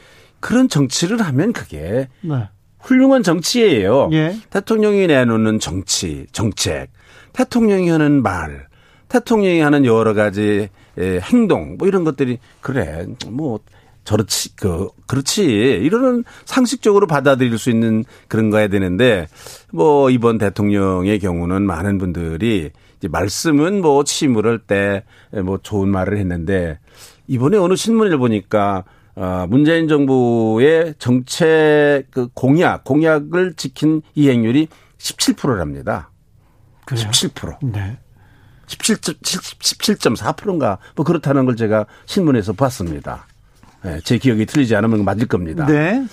[0.40, 2.48] 그런 정치를 하면 그게 네.
[2.80, 4.08] 훌륭한 정치예요.
[4.12, 4.36] 예.
[4.48, 6.88] 대통령이 내놓는 정치, 정책,
[7.34, 8.68] 대통령이 하는 말,
[9.08, 13.60] 대통령이 하는 여러 가지 에, 행동, 뭐 이런 것들이 그래, 뭐
[14.04, 19.26] 저렇지, 그 그렇지 이러는 상식적으로 받아들일 수 있는 그런 거야 되는데
[19.72, 25.02] 뭐 이번 대통령의 경우는 많은 분들이 이제 말씀은 뭐 침울할 때
[25.44, 26.78] 뭐 좋은 말을 했는데
[27.26, 36.10] 이번에 어느 신문을 보니까 어, 문재인 정부의 정책 그 공약, 공약을 지킨 이행률이 17%랍니다.
[36.84, 37.08] 그래요?
[37.10, 37.72] 17%.
[37.72, 37.98] 네.
[38.66, 43.26] 17.4%인가 뭐 그렇다는 걸 제가 신문에서 봤습니다.
[43.84, 45.66] 예, 제 기억이 틀리지 않으면 맞을 겁니다.
[45.66, 46.04] 네.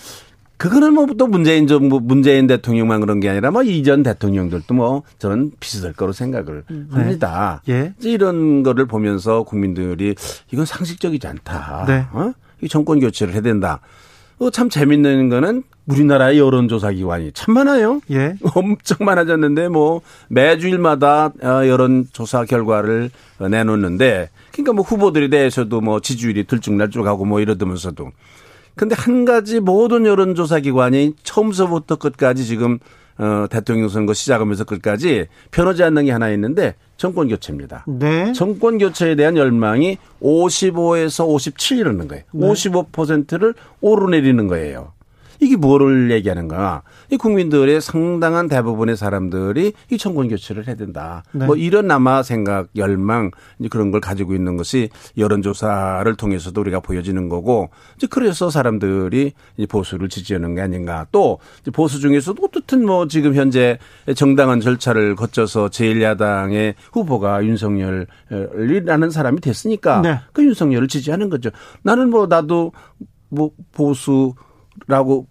[0.58, 5.52] 그거는 뭐 또 문재인 정부, 문재인 대통령만 그런 게 아니라 뭐 이전 대통령들도 뭐 저는
[5.60, 7.62] 비슷할 거로 생각을 합니다.
[7.68, 7.94] 예.
[8.02, 10.16] 이런 거를 보면서 국민들이
[10.52, 11.86] 이건 상식적이지 않다.
[11.88, 12.06] 네.
[12.14, 12.34] 어?
[12.62, 13.82] 이 정권 교체를 해야 된다.
[14.44, 18.02] 어, 참 재밌는 거는 우리나라의 여론조사 기관이 참 많아요.
[18.12, 18.36] 예.
[18.56, 26.44] 엄청 많아졌는데 뭐 매주일마다 어, 여론조사 결과를 어, 내놓는데 그러니까 뭐 후보들에 대해서도 뭐 지지율이
[26.46, 28.12] 들쭉날쭉하고 뭐 이러면서도
[28.76, 32.80] 근데 한 가지 모든 여론조사 기관이 처음서부터 끝까지 지금
[33.18, 37.86] 어, 대통령 선거 시작하면서 끝까지 변하지 않는 게 하나 있는데 정권 교체입니다.
[37.88, 38.34] 네.
[38.34, 42.24] 정권 교체에 대한 열망이 55에서 57 이러는 거예요.
[42.32, 42.48] 네.
[42.48, 44.94] 55%를 오르내리는 거예요.
[45.40, 46.84] 이게 뭐를 얘기하는가?
[47.10, 51.24] 이 국민들의 상당한 대부분의 사람들이 이 정권 교체를 해야 된다.
[51.32, 51.46] 네.
[51.46, 57.30] 뭐 이런 아마 생각, 열망 이제 그런 걸 가지고 있는 것이 여론조사를 통해서도 우리가 보여지는
[57.30, 61.06] 거고 이제 그래서 사람들이 이 보수를 지지하는 게 아닌가.
[61.12, 63.78] 또 이제 보수 중에서도 어떻든 뭐 지금 현재
[64.16, 70.20] 정당한 절차를 거쳐서 제1야당의 후보가 윤석열이라는 사람이 됐으니까 네.
[70.32, 71.50] 그 윤석열을 지지하는 거죠.
[71.82, 72.72] 나는 뭐 나도
[73.30, 74.34] 뭐 보수
[74.88, 75.28] 라고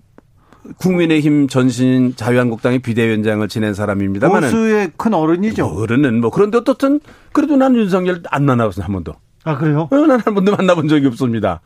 [0.79, 5.69] 국민의힘 전신 자유한국당의 비대위원장을 지낸 사람입니다만은 보수의 큰 어른이죠.
[5.69, 7.01] 뭐 어른은 뭐 그런데 어떻든
[7.33, 9.15] 그래도 난 윤석열 안 만나봤어 한 번도.
[9.45, 9.89] 아 그래요?
[9.91, 11.61] 어, 난한 번도 만나본 적이 없습니다.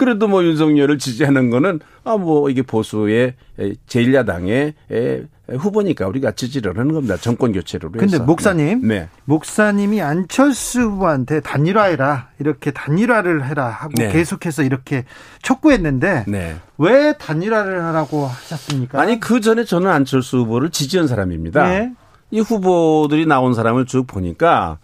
[0.00, 3.34] 그래도 뭐 윤석열을 지지하는 거는 아 뭐 이게 보수의
[3.86, 4.72] 제1야당의
[5.48, 7.18] 후보니까 우리가 지지를 하는 겁니다.
[7.18, 7.54] 정권
[7.98, 8.16] 위해서.
[8.16, 9.08] 근데 목사님, 네.
[9.26, 14.10] 목사님이 안철수 후보한테 단일화해라 이렇게 단일화를 해라 하고 네.
[14.10, 15.04] 계속해서 이렇게
[15.42, 16.56] 촉구했는데 네.
[16.78, 18.98] 왜 단일화를 하라고 하셨습니까?
[18.98, 21.68] 아니 그 전에 저는 안철수 후보를 지지한 사람입니다.
[21.68, 21.92] 네.
[22.30, 24.78] 이 후보들이 나온 사람을 쭉 보니까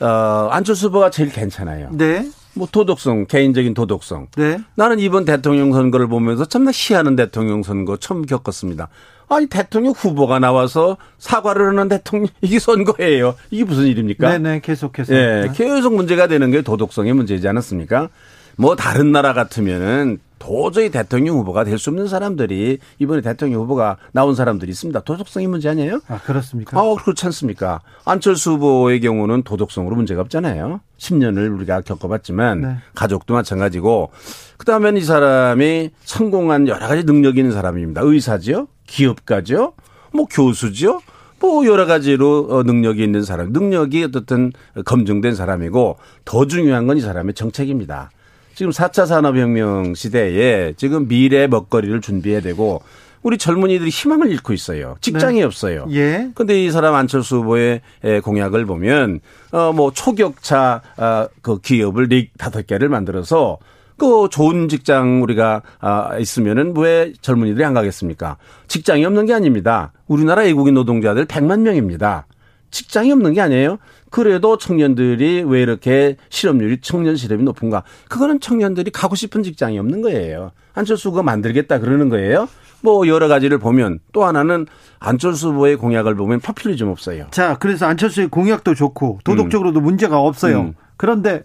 [0.00, 1.88] 어 안철수 후보가 제일 괜찮아요.
[1.92, 4.28] 네, 뭐 도덕성, 개인적인 도덕성.
[4.36, 8.88] 네, 나는 이번 대통령 선거를 보면서 참나 희한한 대통령 선거 처음 겪었습니다.
[9.28, 13.34] 아니 대통령 후보가 나와서 사과를 하는 대통령 이게 선거예요.
[13.50, 14.30] 이게 무슨 일입니까?
[14.30, 15.14] 네, 네, 계속해서.
[15.14, 18.08] 예, 계속 문제가 되는 게 도덕성의 문제지 않았습니까?
[18.56, 24.34] 뭐 다른 나라 같으면은 도저히 대통령 후보가 될 수 없는 사람들이 이번에 대통령 후보가 나온
[24.34, 25.00] 사람들이 있습니다.
[25.00, 26.00] 도덕성이 문제 아니에요?
[26.08, 26.78] 아 그렇습니까?
[26.78, 27.80] 아, 그렇지 않습니까?
[28.04, 30.80] 안철수 후보의 경우는 도덕성으로 문제가 없잖아요.
[30.98, 32.76] 10년을 우리가 겪어봤지만 네.
[32.94, 34.10] 가족도 마찬가지고
[34.58, 38.00] 그다음에는 이 사람이 성공한 여러 가지 능력이 있는 사람입니다.
[38.04, 39.74] 의사죠, 기업가죠,
[40.12, 41.00] 뭐 교수죠.
[41.38, 44.52] 뭐 여러 가지로 어, 능력이 있는 사람, 능력이 어떻든
[44.86, 48.10] 검증된 사람이고 더 중요한 건 이 사람의 정책입니다.
[48.56, 52.82] 지금 4차 산업혁명 시대에 지금 미래 먹거리를 준비해야 되고
[53.22, 54.96] 우리 젊은이들이 희망을 잃고 있어요.
[55.02, 55.86] 직장이 없어요.
[55.90, 56.30] 예.
[56.34, 59.20] 근데 이 사람 안철수 후보의 에, 공약을 보면
[59.52, 63.58] 어뭐 초격차 아, 그 기업을 네 다섯 개를 만들어서
[63.98, 68.38] 그 좋은 직장 우리가 아 있으면은 왜 젊은이들이 안 가겠습니까?
[68.68, 69.92] 직장이 없는 게 아닙니다.
[70.06, 72.26] 우리나라 외국인 노동자들 100만 명입니다.
[72.70, 73.78] 직장이 없는 게 아니에요.
[74.10, 77.82] 그래도 청년들이 왜 이렇게 실업률이 청년 실업이 높은가?
[78.08, 80.52] 그거는 청년들이 가고 싶은 직장이 없는 거예요.
[80.74, 82.48] 안철수 후보가 만들겠다 그러는 거예요.
[82.82, 84.66] 뭐 여러 가지를 보면 또 하나는
[85.00, 87.26] 안철수 후보의 공약을 보면 퍼퓰리즘 없어요.
[87.30, 90.60] 자, 그래서 안철수의 공약도 좋고 도덕적으로도 문제가 없어요.
[90.60, 90.74] 음.
[90.96, 91.42] 그런데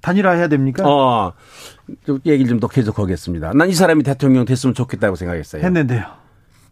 [0.00, 0.82] 단일화해야 됩니까?
[0.88, 1.32] 어,
[2.06, 3.52] 좀 얘기를 좀 더 계속하겠습니다.
[3.54, 5.62] 난 이 사람이 대통령 됐으면 좋겠다고 생각했어요.
[5.62, 6.04] 했는데요.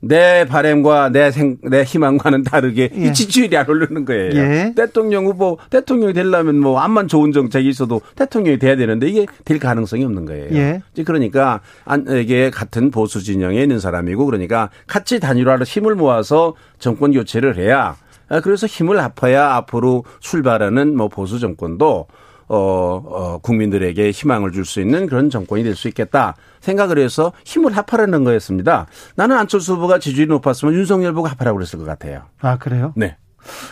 [0.00, 3.04] 내 바램과 내 생, 내 희망과는 다르게 예.
[3.04, 4.32] 이 지지율이 안 오르는 거예요.
[4.34, 4.72] 예.
[4.76, 10.04] 대통령 후보, 대통령이 되려면 뭐 암만 좋은 정책이 있어도 대통령이 돼야 되는데 이게 될 가능성이
[10.04, 10.56] 없는 거예요.
[10.56, 10.82] 예.
[10.92, 17.12] 이제 그러니까 안, 이게 같은 보수 진영에 있는 사람이고 그러니까 같이 단일화로 힘을 모아서 정권
[17.12, 17.96] 교체를 해야
[18.28, 22.06] 아, 그래서 힘을 합해야 앞으로 출발하는 뭐 보수 정권도
[22.48, 27.76] 어, 어, 국민들에게 희망을 줄 수 있는 그런 정권이 될 수 있겠다 생각을 해서 힘을
[27.76, 28.87] 합하라는 거였습니다.
[29.14, 32.22] 나는 안철수 후보가 지지율이 높았으면 윤석열 후보가 합하라고 그랬을 것 같아요.
[32.40, 32.92] 아, 그래요?
[32.96, 33.16] 네.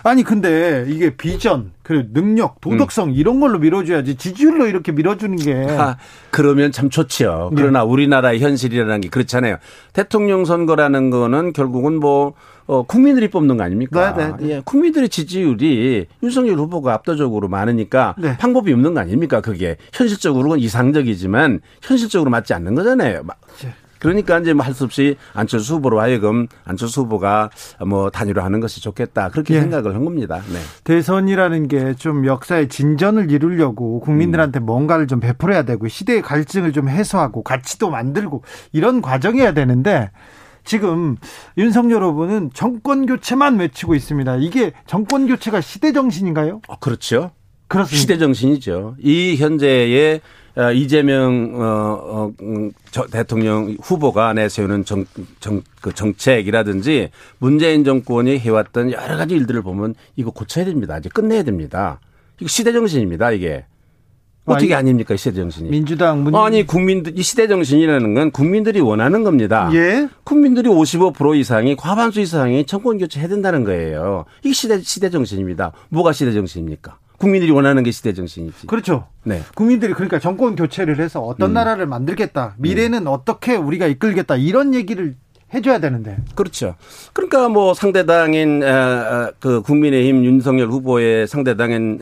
[0.04, 3.14] 아니 근데 이게 비전 그리고 능력 도덕성 음.
[3.14, 5.96] 이런 걸로 밀어줘야지 지지율로 이렇게 밀어주는 게 아,
[6.30, 7.50] 그러면 참 좋지요.
[7.52, 7.60] 네.
[7.60, 9.56] 그러나 우리나라의 현실이라는 게 그렇잖아요.
[9.92, 12.32] 대통령 선거라는 거는 결국은 뭐
[12.66, 14.14] 어, 국민들이 뽑는 거 아닙니까?
[14.14, 14.48] 네, 네, 네.
[14.56, 18.36] 예, 국민들의 지지율이 윤석열 후보가 압도적으로 많으니까 네.
[18.38, 19.40] 방법이 없는 거 아닙니까?
[19.40, 23.22] 그게 현실적으로는 이상적이지만 현실적으로 맞지 않는 거잖아요.
[23.62, 23.72] 네.
[23.98, 27.48] 그러니까 이제 뭐 할 수 없이 안철수 후보로 하여금 안철수 후보가
[27.86, 29.60] 뭐 단일화하는 것이 좋겠다 그렇게 예.
[29.62, 30.42] 생각을 한 겁니다.
[30.52, 30.58] 네.
[30.84, 34.66] 대선이라는 게 좀 역사의 진전을 이루려고 국민들한테 음.
[34.66, 40.10] 뭔가를 좀 베풀어야 되고 시대의 갈증을 좀 해소하고 가치도 만들고 이런 과정이어야 되는데
[40.66, 41.16] 지금
[41.56, 44.36] 윤석열 후보는 정권 교체만 외치고 있습니다.
[44.36, 46.60] 이게 정권 교체가 시대 정신인가요?
[46.68, 47.30] 어, 그렇죠.
[47.68, 48.00] 그렇습니다.
[48.00, 48.96] 시대 정신이죠.
[49.00, 50.20] 이 현재의
[50.56, 55.04] 어, 이재명 어, 어, 음, 저, 대통령 후보가 내세우는 정,
[55.38, 60.96] 정, 그 정책이라든지 문재인 정권이 해왔던 여러 가지 일들을 보면 이거 고쳐야 됩니다.
[60.98, 62.00] 이제 끝내야 됩니다.
[62.40, 63.32] 이거 시대 정신입니다.
[63.32, 63.66] 이게.
[64.46, 65.68] 어떻게 아, 아닙니까 이 시대 정신이?
[65.68, 66.34] 민주당 문...
[66.36, 69.68] 아니 국민들 이 시대 정신이라는 건 국민들이 원하는 겁니다.
[69.74, 70.08] 예.
[70.24, 74.24] 국민들이 55% 이상이 과반수 이상이 정권 교체해야 된다는 거예요.
[74.44, 75.72] 이 시대 시대 정신입니다.
[75.88, 76.98] 뭐가 시대 정신입니까?
[77.18, 78.66] 국민들이 원하는 게 시대 정신이지.
[78.66, 79.08] 그렇죠.
[79.24, 79.42] 네.
[79.54, 81.54] 국민들이 그러니까 정권 교체를 해서 어떤 음.
[81.54, 82.54] 나라를 만들겠다.
[82.58, 83.06] 미래는 음.
[83.08, 84.36] 어떻게 우리가 이끌겠다.
[84.36, 85.16] 이런 얘기를
[85.54, 86.16] 해줘야 되는데.
[86.34, 86.74] 그렇죠.
[87.12, 88.60] 그러니까 뭐 상대당인
[89.38, 92.00] 그 국민의힘 윤석열 후보의 상대당인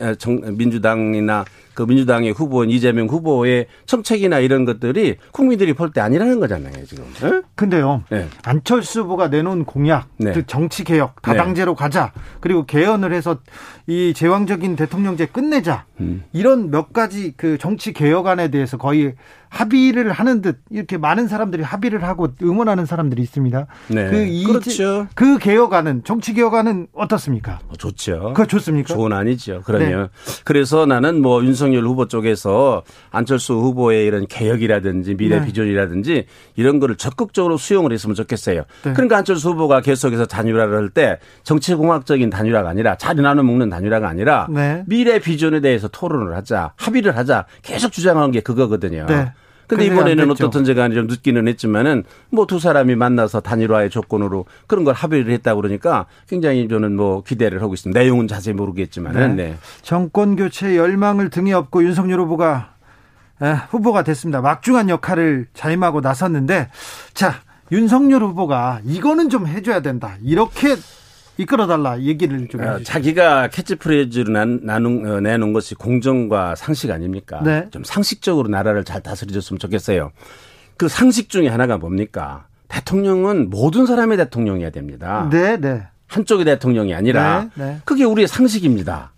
[0.57, 7.05] 민주당이나 그 민주당의 후보인 이재명 후보의 정책이나 이런 것들이 국민들이 볼 때 아니라는 거잖아요, 지금.
[7.21, 7.41] 네?
[7.55, 8.03] 근데요.
[8.09, 8.27] 네.
[8.43, 10.33] 안철수 후보가 내놓은 공약, 네.
[10.33, 11.79] 즉 정치 개혁, 다당제로 네.
[11.79, 12.11] 가자.
[12.39, 13.37] 그리고 개헌을 해서
[13.87, 15.85] 이 제왕적인 대통령제 끝내자.
[15.99, 16.23] 음.
[16.33, 19.13] 이런 몇 가지 그 정치 개혁안에 대해서 거의
[19.49, 23.67] 합의를 하는 듯 이렇게 많은 사람들이 합의를 하고 응원하는 사람들이 있습니다.
[23.87, 24.09] 네.
[24.09, 25.07] 그 이, 그렇죠.
[25.15, 27.59] 그 개혁안은 정치 개혁안은 어떻습니까?
[27.69, 28.33] 어, 좋죠.
[28.35, 28.93] 그 좋습니까?
[28.93, 29.61] 좋은 아니죠.
[29.63, 30.41] 그러면 네.
[30.43, 35.45] 그래서 나는 뭐 윤석 열 후보 쪽에서 안철수 후보의 이런 개혁이라든지 미래 네.
[35.45, 36.25] 비전이라든지
[36.55, 38.63] 이런 거를 적극적으로 수용을 했으면 좋겠어요.
[38.83, 38.93] 네.
[38.93, 44.47] 그러니까 안철수 후보가 계속해서 단일화를 할 때 정치공학적인 단일화가 아니라 자리 나눠 먹는 단일화가 아니라
[44.49, 44.83] 네.
[44.85, 49.05] 미래 비전에 대해서 토론을 하자, 합의를 하자 계속 주장한 게 그거거든요.
[49.67, 49.75] 네.
[49.75, 54.93] 근데 이번에는 어떻든 제가 좀 늦기는 했지만은 뭐 두 사람이 만나서 단일화의 조건으로 그런 걸
[54.93, 57.99] 합의를 했다고 그러니까 굉장히 저는 뭐 기대를 하고 있습니다.
[57.99, 59.43] 내용은 자세히 모르겠지만은 네.
[59.49, 59.57] 네.
[59.81, 62.75] 정권 교체 열망을 등에 업고 윤석열 후보가
[63.69, 64.41] 후보가 됐습니다.
[64.41, 66.69] 막중한 역할을 자임하고 나섰는데
[67.13, 70.15] 자 윤석열 후보가 이거는 좀 해줘야 된다.
[70.23, 70.75] 이렇게
[71.37, 77.41] 이끌어달라 얘기를 좀 어, 자기가 캐치프레이즈로 나눈, 어, 내놓은 것이 공정과 상식 아닙니까?
[77.43, 77.67] 네.
[77.71, 80.11] 좀 상식적으로 나라를 잘 다스려줬으면 좋겠어요.
[80.77, 82.47] 그 상식 중에 하나가 뭡니까?
[82.67, 85.29] 대통령은 모든 사람의 대통령이어야 됩니다.
[85.31, 85.83] 네, 네.
[86.07, 87.81] 한쪽의 대통령이 아니라 네, 네.
[87.85, 89.11] 그게 우리의 상식입니다.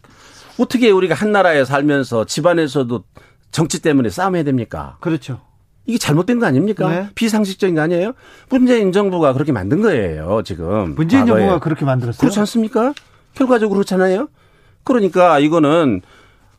[0.60, 3.04] 어떻게 우리가 한 나라에 살면서 집안에서도
[3.52, 4.98] 정치 때문에 싸움해야 됩니까?
[5.00, 5.42] 그렇죠.
[5.88, 6.90] 이게 잘못된 거 아닙니까?
[6.90, 7.10] 네.
[7.16, 8.12] 비상식적인 거 아니에요?
[8.50, 10.94] 문재인 정부가 그렇게 만든 거예요, 지금.
[10.96, 11.42] 문재인 과거에.
[11.42, 12.20] 정부가 그렇게 만들었어요?
[12.20, 12.94] 그렇지 않습니까?
[13.34, 14.28] 결과적으로 그렇잖아요?
[14.84, 16.02] 그러니까 이거는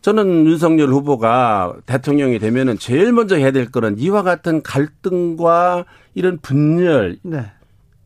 [0.00, 7.18] 저는 윤석열 후보가 대통령이 되면은 제일 먼저 해야 될 거는 이와 같은 갈등과 이런 분열,
[7.22, 7.52] 네.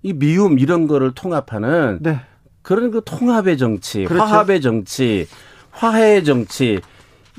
[0.03, 2.21] 이 미움 이런 거를 통합하는 네.
[2.63, 4.25] 그런 그 통합의 정치, 그렇죠.
[4.25, 5.29] 화합의 정치,
[5.71, 6.81] 화해의 정치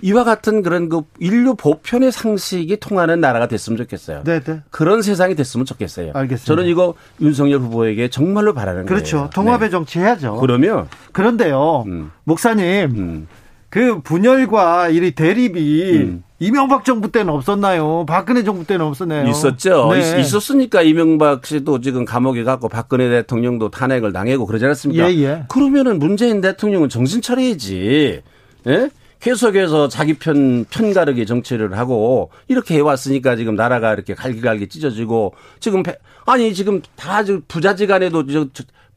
[0.04, 4.24] 이와 같은 그런 그 인류 보편의 상식이 통하는 나라가 됐으면 좋겠어요.
[4.26, 4.44] 네네.
[4.44, 4.62] 네.
[4.70, 6.12] 그런 세상이 됐으면 좋겠어요.
[6.14, 6.44] 알겠습니다.
[6.44, 9.04] 저는 이거 윤석열 후보에게 정말로 바라는 그렇죠.
[9.04, 9.30] 거예요.
[9.30, 9.30] 그렇죠.
[9.34, 9.72] 통합의 네.
[9.72, 10.36] 정치 해야죠.
[10.42, 12.12] 그러면 그런데요, 음.
[12.26, 12.92] 목사님.
[12.98, 13.28] 음.
[13.70, 16.24] 그 분열과 이 대립이 음.
[16.38, 18.06] 이명박 정부 때는 없었나요?
[18.06, 19.30] 박근혜 정부 때는 없었나요?
[19.30, 19.90] 있었죠.
[19.94, 20.20] 네.
[20.20, 25.10] 있었으니까 이명박 씨도 지금 감옥에 갔고 박근혜 대통령도 탄핵을 당하고 그러지 않았습니까?
[25.10, 25.44] 예, 예.
[25.48, 28.22] 그러면은 문재인 대통령은 정신 차려야지.
[28.68, 28.90] 예?
[29.24, 35.82] 계속해서 자기 편, 편가르기 정치를 하고 이렇게 해왔으니까 지금 나라가 이렇게 갈기갈기 찢어지고 지금,
[36.26, 38.26] 아니 지금 다 부자지간에도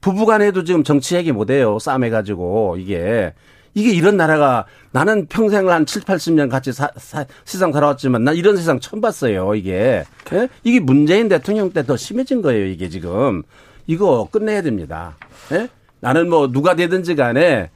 [0.01, 1.79] 부부간에도 지금 정치 얘기 못해요.
[1.79, 3.35] 싸움해가지고 이게.
[3.75, 8.57] 이게 이런 나라가 나는 평생을 한 7, 80년 같이 사, 사, 세상 살아왔지만 난 이런
[8.57, 9.55] 세상 처음 봤어요.
[9.55, 10.03] 이게.
[10.33, 10.49] 예?
[10.65, 12.67] 이게 문재인 대통령 때 더 심해진 거예요.
[12.67, 13.45] 이게 지금.
[13.87, 15.17] 이거 끝내야 됩니다.
[15.53, 15.69] 예?
[16.01, 17.71] 나는 뭐 누가 되든지 간에 예,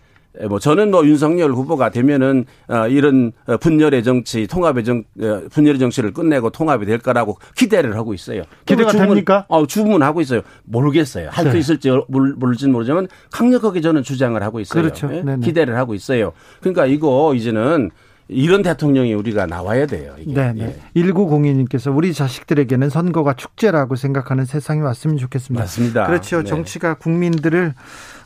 [0.48, 5.78] 뭐 저는 뭐 윤석열 후보가 되면은 어 이런 어, 분열의 정치, 통합의 정 어, 분열의
[5.78, 8.44] 정치를 끝내고 통합이 될 거라고 기대를 하고 있어요.
[8.64, 9.44] 기대가 주문, 됩니까?
[9.48, 10.42] 어 주문하고 있어요.
[10.64, 11.30] 모르겠어요.
[11.30, 11.58] 할수 네.
[11.58, 14.82] 있을지 모를지는 모르지만 강력하게 저는 주장을 하고 있어요.
[14.82, 15.08] 그렇죠.
[15.08, 15.36] 네?
[15.42, 16.32] 기대를 하고 있어요.
[16.60, 17.90] 그러니까 이거 이제는
[18.28, 20.14] 이런 대통령이 우리가 나와야 돼요.
[20.24, 20.80] 네, 네.
[20.96, 21.02] 예.
[21.02, 25.64] 1902님께서 우리 자식들에게는 선거가 축제라고 생각하는 세상이 왔으면 좋겠습니다.
[25.64, 26.06] 맞습니다.
[26.06, 26.42] 그렇죠.
[26.42, 26.44] 네.
[26.44, 27.74] 정치가 국민들을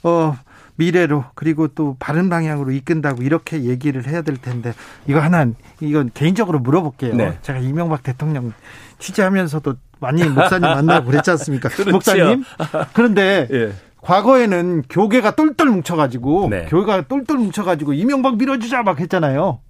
[0.02, 0.36] 어
[0.76, 4.72] 미래로 그리고 또 바른 방향으로 이끈다고 이렇게 얘기를 해야 될 텐데
[5.06, 5.46] 이거 하나
[5.80, 7.14] 이건 개인적으로 물어볼게요.
[7.14, 7.38] 네.
[7.42, 8.52] 제가 이명박 대통령
[8.98, 11.68] 취재하면서도 많이 목사님 만나고 그랬지 않습니까?
[11.70, 11.90] 그렇죠.
[11.90, 12.44] 목사님.
[12.92, 13.72] 그런데 예.
[14.02, 16.66] 과거에는 교계가 똘똘 뭉쳐가지고 네.
[16.66, 19.60] 교회가 똘똘 뭉쳐가지고 이명박 밀어주자 막 했잖아요.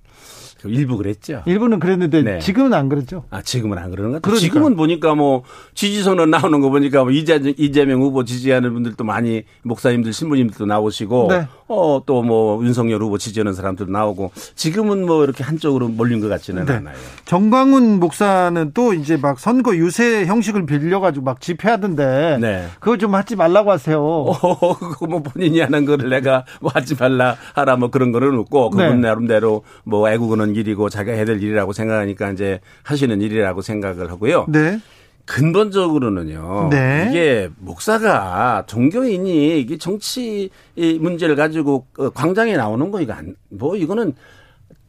[0.69, 1.43] 일부 그랬죠.
[1.47, 2.39] 일부는 그랬는데 네.
[2.39, 3.25] 지금은 안 그렇죠.
[3.31, 4.33] 아, 지금은 안 그러는 것 같아요.
[4.33, 4.41] 그러니까.
[4.41, 5.43] 지금은 보니까 뭐
[5.75, 11.47] 지지선언 나오는 거 보니까 뭐 이재, 이재명 후보 지지하는 분들도 많이 목사님들, 신부님들도 나오시고 네.
[11.75, 16.65] 어, 또 뭐 윤석열 후보 지지하는 사람들도 나오고 지금은 뭐 이렇게 한쪽으로 몰린 것 같지는
[16.65, 16.75] 네.
[16.75, 16.97] 않아요.
[17.27, 22.67] 정광훈 목사는 또 이제 막 선거 유세 형식을 빌려가지고 막 집회하던데 네.
[22.81, 24.01] 그거 좀 하지 말라고 하세요.
[24.01, 28.71] 어, 그거 뭐 본인이 하는 거를 내가 뭐 하지 말라 하라 뭐 그런 거는 없고
[28.71, 29.09] 그분 네.
[29.09, 34.47] 나름대로 뭐 애국은 일이고 자기가 해야 될 일이라고 생각하니까 이제 하시는 일이라고 생각을 하고요.
[34.49, 34.81] 네.
[35.27, 36.69] 근본적으로는요.
[36.71, 37.07] 네.
[37.11, 43.77] 이게 목사가 종교인이 이게 정치 이 문제를 가지고 어, 광장에 나오는 거 이거 안, 뭐
[43.77, 44.15] 이거는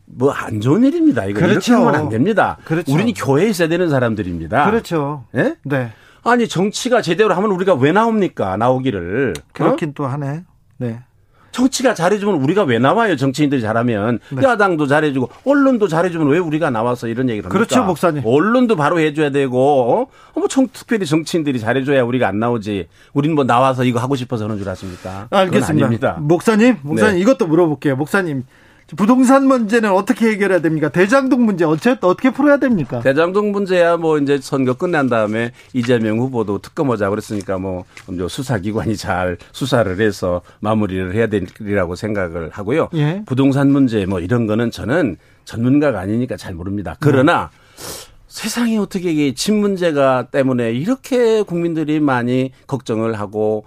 [0.05, 1.25] 뭐 안 좋은 일입니다.
[1.25, 1.73] 이거 그렇죠.
[1.73, 2.57] 이렇게 하면 안 됩니다.
[2.65, 2.93] 그렇죠.
[2.93, 4.69] 우리는 교회에 있어야 되는 사람들입니다.
[4.69, 5.25] 그렇죠.
[5.35, 5.55] 예?
[5.63, 5.91] 네.
[6.23, 8.57] 아니 정치가 제대로 하면 우리가 왜 나옵니까?
[8.57, 9.33] 나오기를.
[9.37, 9.41] 어?
[9.53, 10.43] 그렇긴 또 하네.
[10.77, 10.99] 네.
[11.55, 13.15] 정치가 잘해주면 우리가 왜 나와요?
[13.15, 14.43] 정치인들이 잘하면 네.
[14.43, 17.65] 야당도 잘해주고 언론도 잘해주면 왜 우리가 나와서 이런 얘기를 합니까?
[17.65, 18.23] 그렇죠, 목사님.
[18.25, 20.37] 언론도 바로 해줘야 되고 어?
[20.37, 22.89] 뭐 청, 특별히 정치인들이 잘해줘야 우리가 안 나오지.
[23.13, 25.27] 우리는 뭐 나와서 이거 하고 싶어서 하는 줄 아십니까?
[25.29, 26.17] 알겠습니다.
[26.19, 27.21] 목사님, 목사님 네.
[27.21, 27.95] 이것도 물어볼게요.
[27.95, 28.43] 목사님
[28.95, 30.89] 부동산 문제는 어떻게 해결해야 됩니까?
[30.89, 32.99] 대장동 문제 어째 어떻게 풀어야 됩니까?
[32.99, 37.85] 대장동 문제야 뭐 이제 선거 끝난 다음에 이재명 후보도 특검하자 그랬으니까 뭐
[38.29, 42.89] 수사기관이 잘 수사를 해서 마무리를 해야 되리라고 생각을 하고요.
[42.93, 43.23] 예.
[43.25, 46.95] 부동산 문제 뭐 이런 거는 저는 전문가가 아니니까 잘 모릅니다.
[46.99, 47.49] 그러나
[48.27, 53.65] 세상에 어떻게 이게 집 문제가 때문에 이렇게 국민들이 많이 걱정을 하고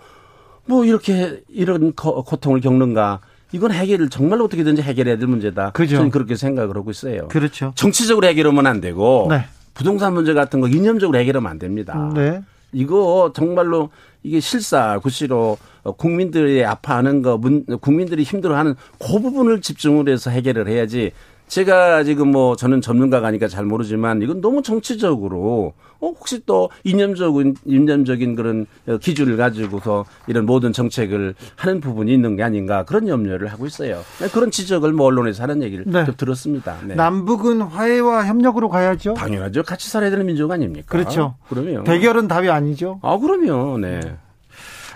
[0.67, 3.21] 뭐 이렇게 이런 거- 고통을 겪는가
[3.53, 5.71] 이건 해결을 정말 어떻게든지 해결해야 될 문제다.
[5.73, 5.97] 그죠.
[5.97, 7.29] 저는 그렇게 생각을 하고 있어요.
[7.29, 7.73] 그렇죠.
[7.77, 9.45] 정치적으로 해결하면 안 되고 네.
[9.75, 12.11] 부동산 문제 같은 거 이념적으로 해결하면 안 됩니다.
[12.15, 12.43] 네.
[12.73, 13.91] 이거 정말로
[14.23, 15.57] 이게 실사 구시로
[15.97, 21.13] 국민들이 아파하는 거, 문- 국민들이 힘들어하는 그 부분을 집중을 해서 해결을 해야지.
[21.49, 27.57] 제가 지금 뭐 저는 전문가가 아니까 잘 모르지만 이건 너무 정치적으로 어 혹시 또 이념적인
[27.65, 33.49] 이념적인 그런 어, 기준을 가지고서 이런 모든 정책을 하는 부분이 있는 게 아닌가 그런 염려를
[33.49, 34.03] 하고 있어요.
[34.33, 36.05] 그런 지적을 뭐 언론에서 하는 얘기를 네.
[36.05, 36.77] 좀 들었습니다.
[36.87, 36.95] 네.
[36.95, 39.15] 남북은 화해와 협력으로 가야죠.
[39.15, 39.65] 당연하죠.
[39.65, 40.87] 같이 살아야 되는 민족 아닙니까?
[40.87, 41.35] 그렇죠.
[41.49, 41.83] 그러면.
[41.85, 43.01] 대결은 답이 아니죠.
[43.03, 44.01] 아, 그러면, 네.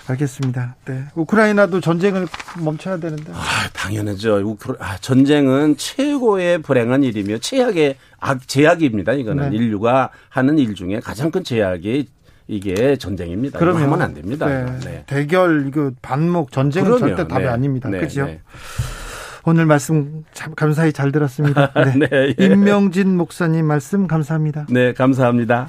[0.09, 0.77] 알겠습니다.
[0.87, 1.05] 네.
[1.15, 2.27] 우크라이나도 전쟁을
[2.59, 3.33] 멈춰야 되는데.
[3.33, 3.39] 아,
[3.73, 4.41] 당연하죠.
[4.43, 9.13] 우크라- 아, 전쟁은 최고의 불행한 일이며 최악의 악, 제약입니다.
[9.13, 9.57] 이거는 네.
[9.57, 12.09] 인류가 하는 일 중에 가장 큰 제약이
[12.49, 13.59] 이게 전쟁입니다.
[13.59, 14.47] 그러면 하면 안 됩니다.
[14.47, 14.79] 네.
[14.85, 15.05] 네.
[15.07, 17.49] 대결 이거 반목 전쟁은 그러면, 절대 답이 네.
[17.51, 17.89] 아닙니다.
[17.89, 18.27] 네, 그렇죠?
[18.27, 18.41] 네.
[19.45, 21.73] 오늘 말씀 참 감사히 잘 들었습니다.
[21.99, 22.09] 네.
[22.09, 22.45] 네, 예.
[22.45, 24.67] 인명진 목사님 말씀 감사합니다.
[24.69, 25.69] 네, 감사합니다.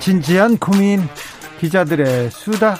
[0.00, 1.02] 진지한 고민
[1.60, 2.78] 기자들의 수다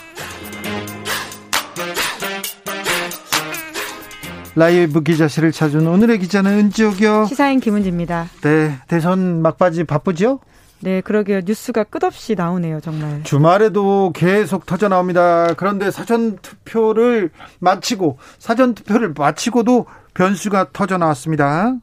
[4.55, 7.25] 라이브 기자실을 찾은 오늘의 기자는 은지옥이요.
[7.25, 8.27] 시사인 김은지입니다.
[8.41, 10.39] 네, 대선 막바지 바쁘죠?
[10.81, 11.41] 네, 그러게요.
[11.45, 13.23] 뉴스가 끝없이 나오네요, 정말.
[13.23, 15.53] 주말에도 계속 터져 나옵니다.
[15.55, 21.75] 그런데 사전 투표를 마치고 사전 투표를 마치고도 변수가 터져 나왔습니다.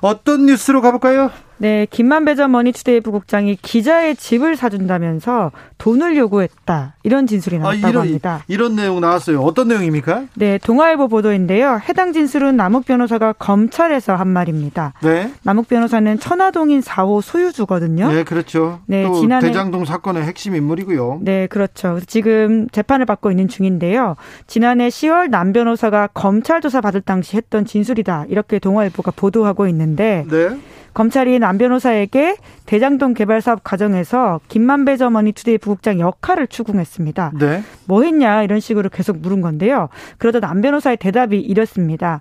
[0.00, 1.30] 어떤 뉴스로 가볼까요?
[1.62, 6.96] 네, 김만배 전 머니투데이 부국장이 기자의 집을 사준다면서 돈을 요구했다.
[7.04, 8.42] 이런 진술이 나왔다고 아, 이런 합니다.
[8.48, 9.40] 이런 내용 나왔어요.
[9.42, 10.24] 어떤 내용입니까?
[10.34, 11.80] 네, 동아일보 보도인데요.
[11.88, 14.94] 해당 진술은 남욱 변호사가 검찰에서 한 말입니다.
[15.04, 18.10] 네, 남욱 변호사는 천화동인 4호 소유주거든요.
[18.10, 18.80] 네, 그렇죠.
[18.86, 21.20] 네, 또 지난해- 대장동 사건의 핵심 인물이고요.
[21.22, 22.00] 네, 그렇죠.
[22.08, 24.16] 지금 재판을 받고 있는 중인데요.
[24.48, 28.24] 지난해 10월 남 변호사가 검찰 조사 받을 당시 했던 진술이다.
[28.30, 30.58] 이렇게 동아일보가 보도하고 있는데 네,
[30.94, 32.36] 검찰이 남 변호사에게
[32.66, 37.32] 대장동 개발 사업 과정에서 김만배 전 머니투데이 부국장 역할을 추궁했습니다.
[37.38, 39.88] 네, 뭐 했냐 이런 식으로 계속 물은 건데요.
[40.18, 42.20] 그러다 남 변호사의 대답이 이렇습니다.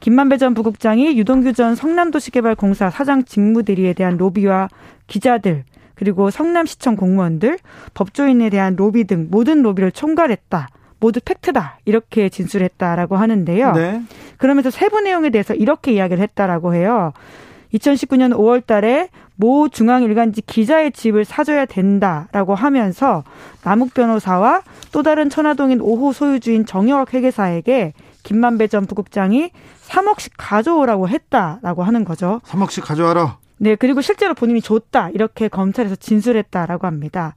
[0.00, 4.68] 김만배 전 부국장이 유동규 전 성남도시개발공사 사장 직무대리에 대한 로비와
[5.06, 5.64] 기자들
[5.94, 7.58] 그리고 성남시청 공무원들,
[7.94, 10.68] 법조인에 대한 로비 등 모든 로비를 총괄했다.
[10.98, 11.78] 모두 팩트다.
[11.84, 13.72] 이렇게 진술했다라고 하는데요.
[13.72, 14.02] 네.
[14.36, 17.12] 그러면서 세부 내용에 대해서 이렇게 이야기를 했다라고 해요.
[17.74, 23.24] 2019년 5월 달에 모 중앙일간지 기자의 집을 사줘야 된다라고 하면서
[23.64, 24.62] 남욱 변호사와
[24.92, 29.50] 또 다른 천화동인 5호 소유주인 정영학 회계사에게 김만배 전 부국장이
[29.88, 32.40] 3억씩 가져오라고 했다라고 하는 거죠.
[32.44, 33.38] 3억씩 가져와라.
[33.58, 37.34] 네, 그리고 실제로 본인이 줬다 이렇게 검찰에서 진술했다라고 합니다.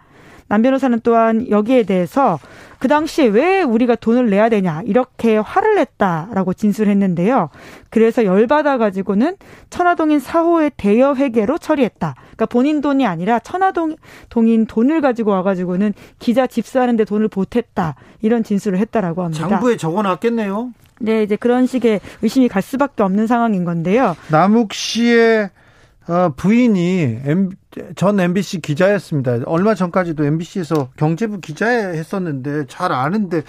[0.48, 2.40] 남 변호사는 또한 여기에 대해서
[2.78, 7.50] 그 당시에 왜 우리가 돈을 내야 되냐 이렇게 화를 냈다라고 진술했는데요.
[7.90, 9.38] 그래서 열받아 가지고는
[9.70, 12.14] 천화동인 사호의 대여 회계로 처리했다.
[12.18, 13.96] 그러니까 본인 돈이 아니라 천화동
[14.30, 19.48] 동인 돈을 가지고 와 가지고는 기자 집사하는데 돈을 보탰다 이런 진술을 했다라고 합니다.
[19.48, 20.72] 장부에 적어놨겠네요.
[21.00, 24.16] 네, 이제 그런 식의 의심이 갈 수밖에 없는 상황인 건데요.
[24.30, 25.50] 남욱 씨의
[26.08, 27.20] 어, 부인이
[27.96, 29.40] 전 MBC 기자였습니다.
[29.46, 33.42] 얼마 전까지도 MBC에서 경제부 기자했었는데 잘 아는데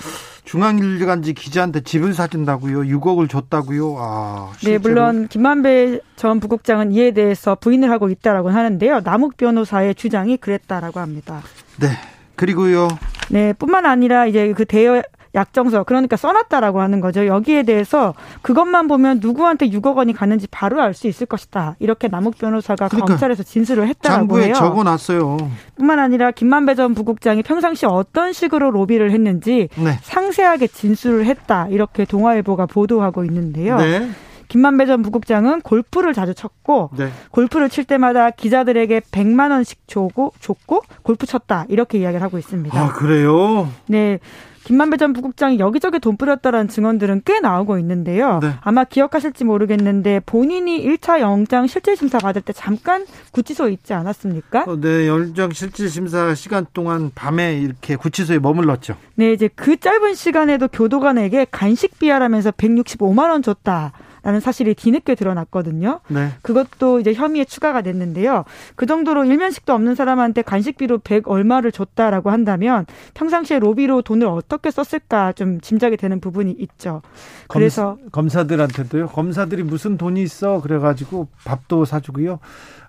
[0.45, 2.81] 중앙일간지 기자한테 집을 사준다고요?
[2.81, 3.97] 6억을 줬다고요?
[3.99, 9.01] 아, 네, 물론 김만배 전 부국장은 이에 대해서 부인을 하고 있다라고 하는데요.
[9.05, 11.43] 남욱 변호사의 주장이 그랬다라고 합니다.
[11.79, 11.89] 네.
[12.37, 12.89] 그리고요.
[13.31, 15.03] 네, 뿐만 아니라 이제 그 대여
[15.37, 17.27] 약정서 그러니까 써놨다라고 하는 거죠.
[17.27, 21.77] 여기에 대해서 그것만 보면 누구한테 6억 원이 갔는지 바로 알 수 있을 것이다.
[21.79, 24.55] 이렇게 남욱 변호사가 그러니까 검찰에서 진술을 했다라고 장부에 해요.
[24.55, 25.37] 적어놨어요.
[25.77, 29.99] 뿐만 아니라 김만배 전 부국장이 평상시 어떤 식으로 로비를 했는지 네.
[30.03, 31.69] 상세하게 진술을 했다.
[31.69, 33.77] 이렇게 동아일보가 보도하고 있는데요.
[33.77, 34.09] 네.
[34.49, 37.11] 김만배 전 부국장은 골프를 자주 쳤고 네.
[37.31, 42.81] 골프를 칠 때마다 기자들에게 100만 원씩 줘고 줬고 골프 쳤다 이렇게 이야기를 하고 있습니다.
[42.81, 43.69] 아 그래요?
[43.87, 44.19] 네.
[44.67, 48.41] 김만배 전 부국장이 여기저기 돈 뿌렸다라는 증언들은 꽤 나오고 있는데요.
[48.43, 48.55] 네.
[48.63, 54.65] 아마 기억하실지 모르겠는데 본인이 1차 영장 실질심사 받을 때 잠깐 구치소에 있지 않았습니까?
[54.67, 58.97] 어, 네, 영장 실질심사 시간 동안 밤에 이렇게 구치소에 머물렀죠.
[59.15, 63.93] 네, 이제 그 짧은 시간에도 교도관에게 간식 비하라면서 165만 원 줬다.
[64.27, 66.01] 라는 사실이 뒤늦게 드러났거든요.
[66.09, 66.33] 네.
[66.43, 68.45] 그것도 이제 혐의에 추가가 됐는데요.
[68.75, 75.33] 그 정도로 일면식도 없는 사람한테 간식비로 100 얼마를 줬다라고 한다면 평상시에 로비로 돈을 어떻게 썼을까
[75.35, 77.03] 좀 짐작이 되는 부분이 있죠.
[77.47, 79.07] 그래서 검, 검사들한테도요.
[79.07, 82.41] 검사들이 무슨 돈이 있어 그래가지고 밥도 사주고요.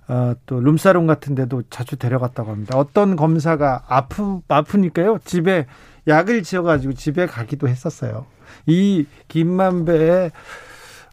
[0.07, 2.75] 어, 또 룸사롱 같은 데도 자주 데려갔다고 합니다.
[2.79, 5.19] 어떤 검사가 아프 아프니까요.
[5.23, 5.67] 집에
[6.07, 8.25] 약을 지어가지고 집에 가기도 했었어요.
[8.65, 10.31] 이 김만배의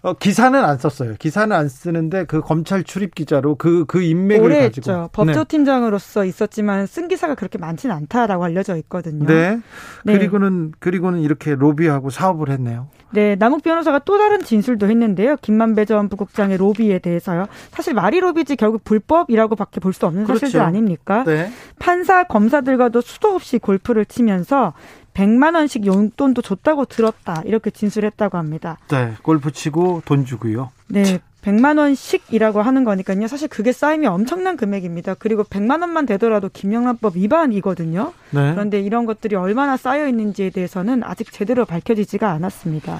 [0.04, 1.14] 어, 기사는 안 썼어요.
[1.18, 4.90] 기사는 안 쓰는데 그 검찰 출입 기자로 그, 그 인맥을 오래 가지고.
[4.92, 5.08] 했죠.
[5.12, 9.24] 법조팀장으로서 있었지만 쓴 기사가 그렇게 많지는 않다라고 알려져 있거든요.
[9.26, 9.58] 네.
[10.04, 10.12] 네.
[10.12, 12.88] 그리고는, 그리고는 이렇게 로비하고 사업을 했네요.
[13.12, 15.36] 네, 남욱 변호사가 또 다른 진술도 했는데요.
[15.40, 17.46] 김만배 전 부국장의 로비에 대해서요.
[17.70, 20.40] 사실 말이 로비지 결국 불법이라고밖에 볼 수 없는 그렇죠.
[20.40, 21.22] 사실들 아닙니까?
[21.24, 21.50] 네.
[21.78, 24.74] 판사 검사들과도 수도 없이 골프를 치면서
[25.14, 27.42] 100만 원씩 용돈도 줬다고 들었다.
[27.44, 28.78] 이렇게 진술했다고 합니다.
[28.88, 29.14] 네.
[29.22, 30.70] 골프 치고 돈 주고요.
[30.88, 31.20] 네.
[31.42, 33.26] 100만 원씩이라고 하는 거니까요.
[33.28, 35.14] 사실 그게 쌓이면 엄청난 금액입니다.
[35.14, 38.12] 그리고 100만 원만 되더라도 김영란법 위반이거든요.
[38.30, 38.52] 네.
[38.52, 42.98] 그런데 이런 것들이 얼마나 쌓여 있는지에 대해서는 아직 제대로 밝혀지지가 않았습니다.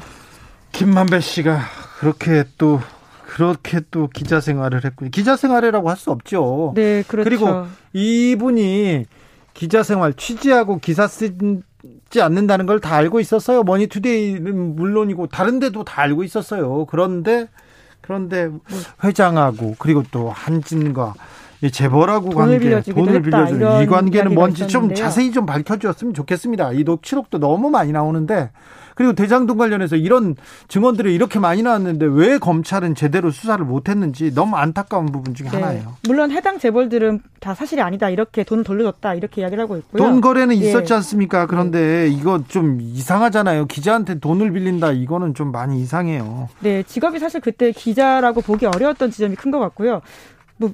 [0.73, 1.61] 김만배 씨가
[2.01, 2.81] 그렇게 또
[3.27, 5.11] 그렇게 또 기자 생활을 했군요.
[5.11, 6.73] 기자 생활이라고 할 수 없죠.
[6.77, 7.25] 네, 그렇죠.
[7.25, 9.07] 그리고 이분이
[9.55, 11.35] 기자 생활 취재하고 기사 쓰
[12.11, 13.63] 지 않는다는 걸 다 알고 있었어요.
[13.63, 16.87] 머니투데이는 물론이고 다른 데도 다 알고 있었어요.
[16.87, 17.49] 그런데
[18.01, 18.51] 그런데
[19.03, 21.15] 회장하고 그리고 또 한진과
[21.63, 24.97] 이 재벌하고 돈을 관계 돈을 빌려주는 이 관계는 뭔지 좀 있었는데요.
[25.05, 26.73] 자세히 좀 밝혀주었으면 좋겠습니다.
[26.73, 28.51] 이 녹취록도 너무 많이 나오는데
[28.95, 30.37] 그리고 대장동 관련해서 이런
[30.69, 35.57] 증언들이 이렇게 많이 나왔는데 왜 검찰은 제대로 수사를 못했는지 너무 안타까운 부분 중에 네.
[35.61, 35.97] 하나예요.
[36.07, 38.11] 물론 해당 재벌들은 다 사실이 아니다.
[38.11, 39.15] 이렇게 돈을 돌려줬다.
[39.15, 40.03] 이렇게 이야기를 하고 있고요.
[40.03, 40.69] 돈 거래는 예.
[40.69, 41.47] 있었지 않습니까?
[41.47, 43.67] 그런데 이거 좀 이상하잖아요.
[43.67, 44.93] 기자한테 돈을 빌린다.
[44.93, 46.49] 이거는 좀 많이 이상해요.
[46.61, 50.01] 네, 직업이 사실 그때 기자라고 보기 어려웠던 지점이 큰 것 같고요.
[50.57, 50.71] 뭐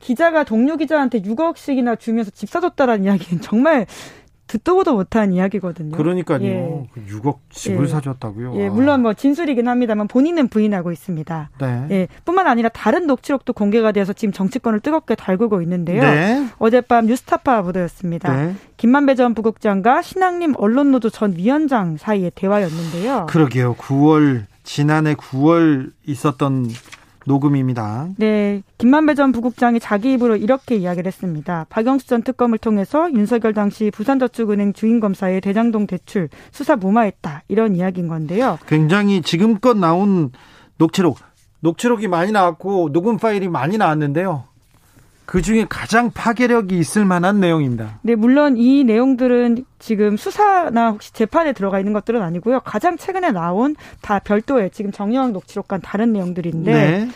[0.00, 3.86] 기자가 동료 기자한테 6억씩이나 주면서 집 사줬다라는 이야기는 정말
[4.48, 5.96] 듣도 보도 못한 이야기거든요.
[5.96, 6.42] 그러니까요.
[6.42, 6.88] 예.
[6.92, 7.88] 그 6억 집을 예.
[7.88, 8.56] 사줬다고요.
[8.56, 8.74] 예, 와.
[8.74, 11.50] 물론 뭐 진술이긴 합니다만 본인은 부인하고 있습니다.
[11.60, 11.86] 네.
[11.90, 16.02] 예, 뿐만 아니라 다른 녹취록도 공개가 되어서 지금 정치권을 뜨겁게 달구고 있는데요.
[16.02, 16.48] 네.
[16.58, 18.34] 어젯밤 뉴스타파 보도였습니다.
[18.34, 18.54] 네.
[18.78, 23.26] 김만배 전 부국장과 신학림 언론노조 전 위원장 사이의 대화였는데요.
[23.28, 23.74] 그러게요.
[23.74, 26.70] 9월 지난해 9월 있었던
[27.26, 28.08] 녹음입니다.
[28.16, 31.66] 네, 김만배 전 부국장이 자기 입으로 이렇게 이야기를 했습니다.
[31.68, 38.58] 박영수 전 특검을 통해서 윤석열 당시 부산저축은행 주인검사의 대장동 대출 수사 무마했다 이런 이야기인 건데요.
[38.66, 40.30] 굉장히 지금껏 나온
[40.78, 41.18] 녹취록
[41.60, 44.44] 녹취록이 많이 나왔고 녹음 파일이 많이 나왔는데요.
[45.28, 47.98] 그 중에 가장 파괴력이 있을 만한 내용입니다.
[48.00, 52.60] 네, 물론 이 내용들은 지금 수사나 혹시 재판에 들어가 있는 것들은 아니고요.
[52.60, 57.08] 가장 최근에 나온 다 별도의 지금 정영 녹취록과 다른 내용들인데 네.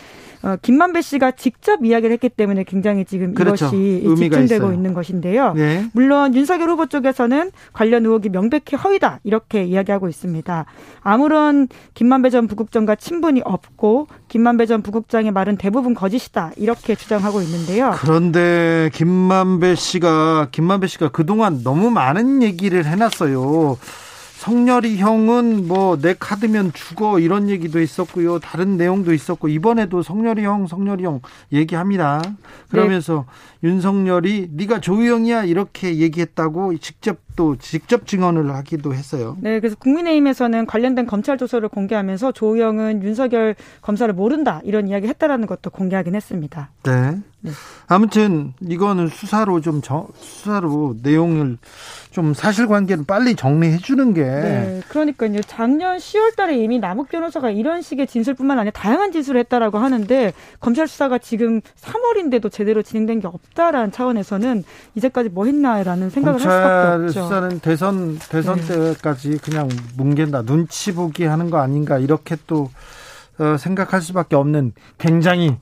[0.43, 3.67] 어, 김만배 씨가 직접 이야기를 했기 때문에 굉장히 지금 그렇죠.
[3.67, 4.73] 이것이 집중되고 있어요.
[4.73, 5.53] 있는 것인데요.
[5.53, 5.85] 네.
[5.93, 10.65] 물론 윤석열 후보 쪽에서는 관련 의혹이 명백히 허위다 이렇게 이야기하고 있습니다.
[11.01, 17.93] 아무런 김만배 전 부국장과 친분이 없고 김만배 전 부국장의 말은 대부분 거짓이다 이렇게 주장하고 있는데요.
[17.99, 23.77] 그런데 김만배 씨가 김만배 씨가 그동안 너무 많은 얘기를 해놨어요.
[24.43, 28.39] 성렬이 형은 뭐 내 카드면 죽어 이런 얘기도 있었고요.
[28.39, 31.21] 다른 내용도 있었고 이번에도 성렬이 형, 성렬이 형
[31.53, 32.21] 얘기합니다.
[32.69, 33.25] 그러면서
[33.61, 33.69] 네.
[33.69, 39.37] 윤석열이 네가 조희영이야 이렇게 얘기했다고 직접 또 직접 증언을 하기도 했어요.
[39.39, 45.69] 네, 그래서 국민의힘에서는 관련된 검찰 조서를 공개하면서 조희영은 윤석열 검사를 모른다 이런 이야기 했다라는 것도
[45.69, 46.69] 공개하긴 했습니다.
[46.83, 47.17] 네.
[47.43, 47.51] 네.
[47.87, 51.57] 아무튼 이거는 수사로 좀 저, 수사로 내용을
[52.09, 54.23] 좀 사실관계를 빨리 정리해 주는 게.
[54.23, 54.81] 네.
[54.87, 55.41] 그러니까요.
[55.41, 60.31] 작년 10월달에 이미 남욱 변호사가 이런 식의 진술뿐만 아니라 다양한 진술을 했다라고 하는데
[60.61, 64.63] 검찰 수사가 지금 3월인데도 제대로 진행된 게 없다라는 차원에서는
[64.95, 67.23] 이제까지 뭐 했나라는 생각을 할 수밖에 없죠.
[67.23, 68.93] 수사는 대선 대선 네.
[68.93, 69.67] 때까지 그냥
[69.97, 72.69] 뭉갠다 눈치 보기 하는 거 아닌가 이렇게 또
[73.37, 75.57] 어, 생각할 수밖에 없는 굉장히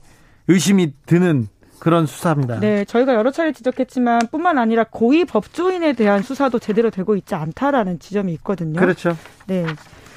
[0.48, 1.48] 의심이 드는
[1.82, 2.60] 그런 수사입니다.
[2.60, 7.98] 네, 저희가 여러 차례 지적했지만 뿐만 아니라 고위 법조인에 대한 수사도 제대로 되고 있지 않다라는
[7.98, 8.78] 지점이 있거든요.
[8.78, 9.16] 그렇죠.
[9.48, 9.66] 네.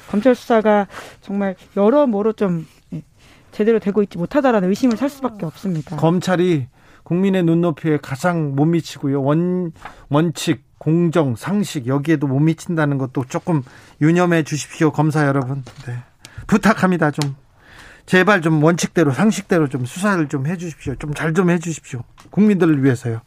[0.08, 0.86] 검찰 수사가
[1.22, 3.02] 정말 여러모로 좀 네,
[3.50, 5.96] 제대로 되고 있지 못하다라는 의심을 살 수밖에 없습니다.
[5.96, 6.68] 검찰이
[7.02, 9.20] 국민의 눈높이에 가장 못 미치고요.
[9.24, 9.72] 원
[10.08, 13.64] 원칙, 공정, 상식 여기에도 못 미친다는 것도 조금
[14.00, 15.64] 유념해 주십시오, 검사 여러분.
[15.84, 15.96] 네.
[16.46, 17.34] 부탁합니다, 좀.
[18.06, 20.94] 제발 좀 원칙대로 상식대로 좀 수사를 좀 해주십시오.
[20.96, 22.02] 좀 잘좀 좀 해주십시오.
[22.30, 23.20] 국민들을 위해서요.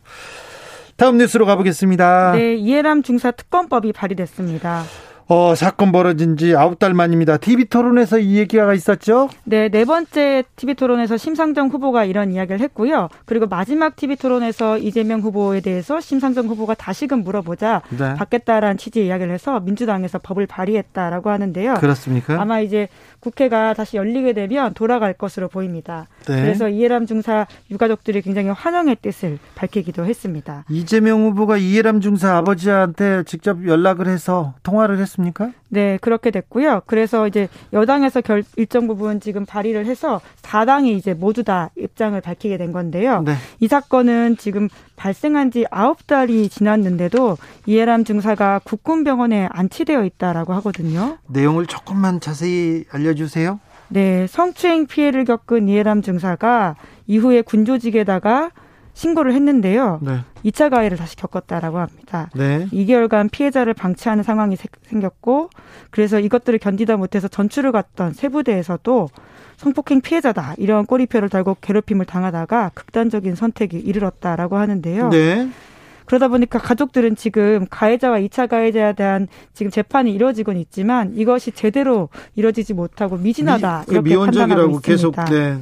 [0.96, 2.34] 다음 뉴스로 가보겠습니다.
[2.34, 4.84] 네, 이해람 중사 특검법이 발의됐습니다.
[5.32, 7.38] 어, 사건 벌어진 지 아홉 달 만입니다.
[7.38, 9.30] TV 토론에서 이 얘기가 있었죠?
[9.44, 13.10] 네, 네 번째 TV 토론에서 심상정 후보가 이런 이야기를 했고요.
[13.26, 18.16] 그리고 마지막 TV 토론에서 이재명 후보에 대해서 심상정 후보가 다시금 물어보자 네.
[18.16, 21.76] 받겠다라는 취지의 이야기를 해서 민주당에서 법을 발의했다라고 하는데요.
[21.76, 22.42] 그렇습니까?
[22.42, 22.88] 아마 이제
[23.20, 26.08] 국회가 다시 열리게 되면 돌아갈 것으로 보입니다.
[26.28, 26.42] 네.
[26.42, 30.66] 그래서 이해람 중사 유가족들이 굉장히 환영의 뜻을 밝히기도 했습니다.
[30.70, 35.20] 이재명 후보가 이해람 중사 아버지한테 직접 연락을 해서 통화를 했습니다.
[35.20, 35.52] 됐습니까?
[35.70, 36.82] 네, 그렇게 됐고요.
[36.86, 42.58] 그래서 이제 여당에서 결, 일정 부분 지금 발의를 해서 4당이 이제 모두 다 입장을 밝히게
[42.58, 43.22] 된 건데요.
[43.24, 43.36] 네.
[43.60, 51.18] 이 사건은 지금 발생한 지 9달이 지났는데도 이해람 중사가 국군병원에 안치되어 있다라고 하거든요.
[51.28, 53.60] 내용을 조금만 자세히 알려 주세요.
[53.90, 56.76] 네, 성추행 피해를 겪은 이해람 중사가
[57.08, 58.52] 이후에 군조직에다가
[58.94, 60.00] 신고를 했는데요.
[60.02, 60.20] 네.
[60.44, 62.30] 2차 가해를 다시 겪었다라고 합니다.
[62.36, 62.68] 네.
[62.68, 65.50] 2개월간 피해자를 방치하는 상황이 생겼고
[65.90, 69.10] 그래서 이것들을 견디다 못해서 전출을 갔던 세부대에서도
[69.58, 75.10] 성폭행 피해자다 이런 꼬리표를 달고 괴롭힘을 당하다가 극단적인 선택이 이르렀다라고 하는데요.
[75.10, 75.50] 네.
[76.10, 82.74] 그러다 보니까 가족들은 지금 가해자와 2차 가해자에 대한 지금 재판이 이루어지곤 있지만 이것이 제대로 이루어지지
[82.74, 84.82] 못하고 미진하다 미, 이렇게 판단하고 있습니다.
[84.82, 85.60] 계속 네.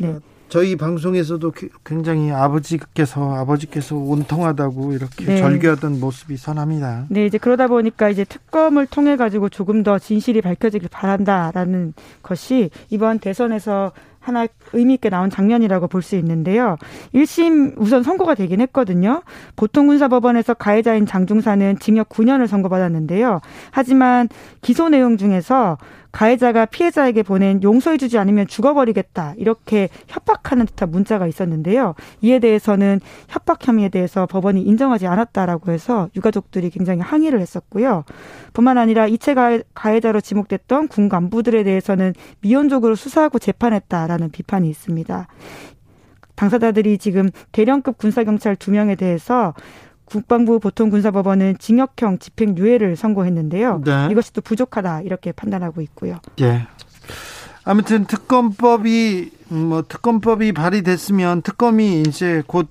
[0.00, 0.18] 네.
[0.48, 1.52] 저희 방송에서도
[1.84, 5.38] 굉장히 아버지께서 아버지께서 온통하다고 이렇게 네.
[5.38, 7.06] 절규하던 모습이 선합니다.
[7.08, 11.92] 네, 이제 그러다 보니까 이제 특검을 통해 가지고 조금 더 진실이 밝혀지길 바란다라는
[12.22, 13.90] 것이 이번 대선에서
[14.20, 16.76] 하나 의미 있게 나온 장면이라고 볼 수 있는데요.
[17.14, 19.22] 1심 우선 선고가 되긴 했거든요.
[19.56, 23.40] 보통군사법원에서 가해자인 장중사는 징역 9년을 선고받았는데요.
[23.70, 24.28] 하지만
[24.60, 25.76] 기소 내용 중에서
[26.12, 31.94] 가해자가 피해자에게 보낸 용서해주지 않으면 죽어버리겠다 이렇게 협박하는 듯한 문자가 있었는데요.
[32.22, 38.04] 이에 대해서는 협박 혐의에 대해서 법원이 인정하지 않았다라고 해서 유가족들이 굉장히 항의를 했었고요.
[38.52, 39.34] 뿐만 아니라 이체
[39.74, 45.28] 가해자로 지목됐던 군 간부들에 대해서는 미온적으로 수사하고 재판했다라는 비판이 있습니다.
[46.34, 49.54] 당사자들이 지금 대령급 군사경찰 두 명에 대해서
[50.08, 53.82] 국방부 보통군사법원은 징역형 집행유예를 선고했는데요.
[53.84, 54.08] 네.
[54.10, 56.18] 이것이 또 부족하다 이렇게 판단하고 있고요.
[56.40, 56.66] 예.
[57.64, 62.68] 아무튼 특검법이 뭐 특검법이 발의됐으면 특검이 이제 곧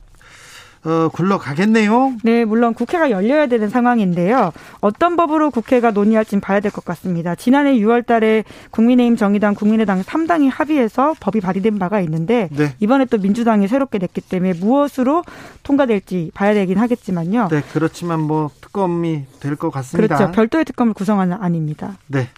[0.88, 2.14] 어, 굴러가겠네요.
[2.24, 4.54] 네, 물론 국회가 열려야 되는 상황인데요.
[4.80, 7.36] 어떤 법으로 국회가 논의할지는 봐야 될 것 같습니다.
[7.36, 12.74] 지난해 6월 달에 국민의힘, 정의당, 국민의당 3당이 합의해서 법이 발의된 바가 있는데 네.
[12.80, 15.24] 이번에 또 민주당이 새롭게 냈기 때문에 무엇으로
[15.64, 17.50] 통과될지 봐야 되긴 하겠지만요.
[17.52, 20.16] 네, 그렇지만 뭐 특검이 될 것 같습니다.
[20.18, 20.32] 그렇죠.
[20.32, 21.98] 별도의 특검을 구성하는 아닙니다.
[22.08, 22.30] 네.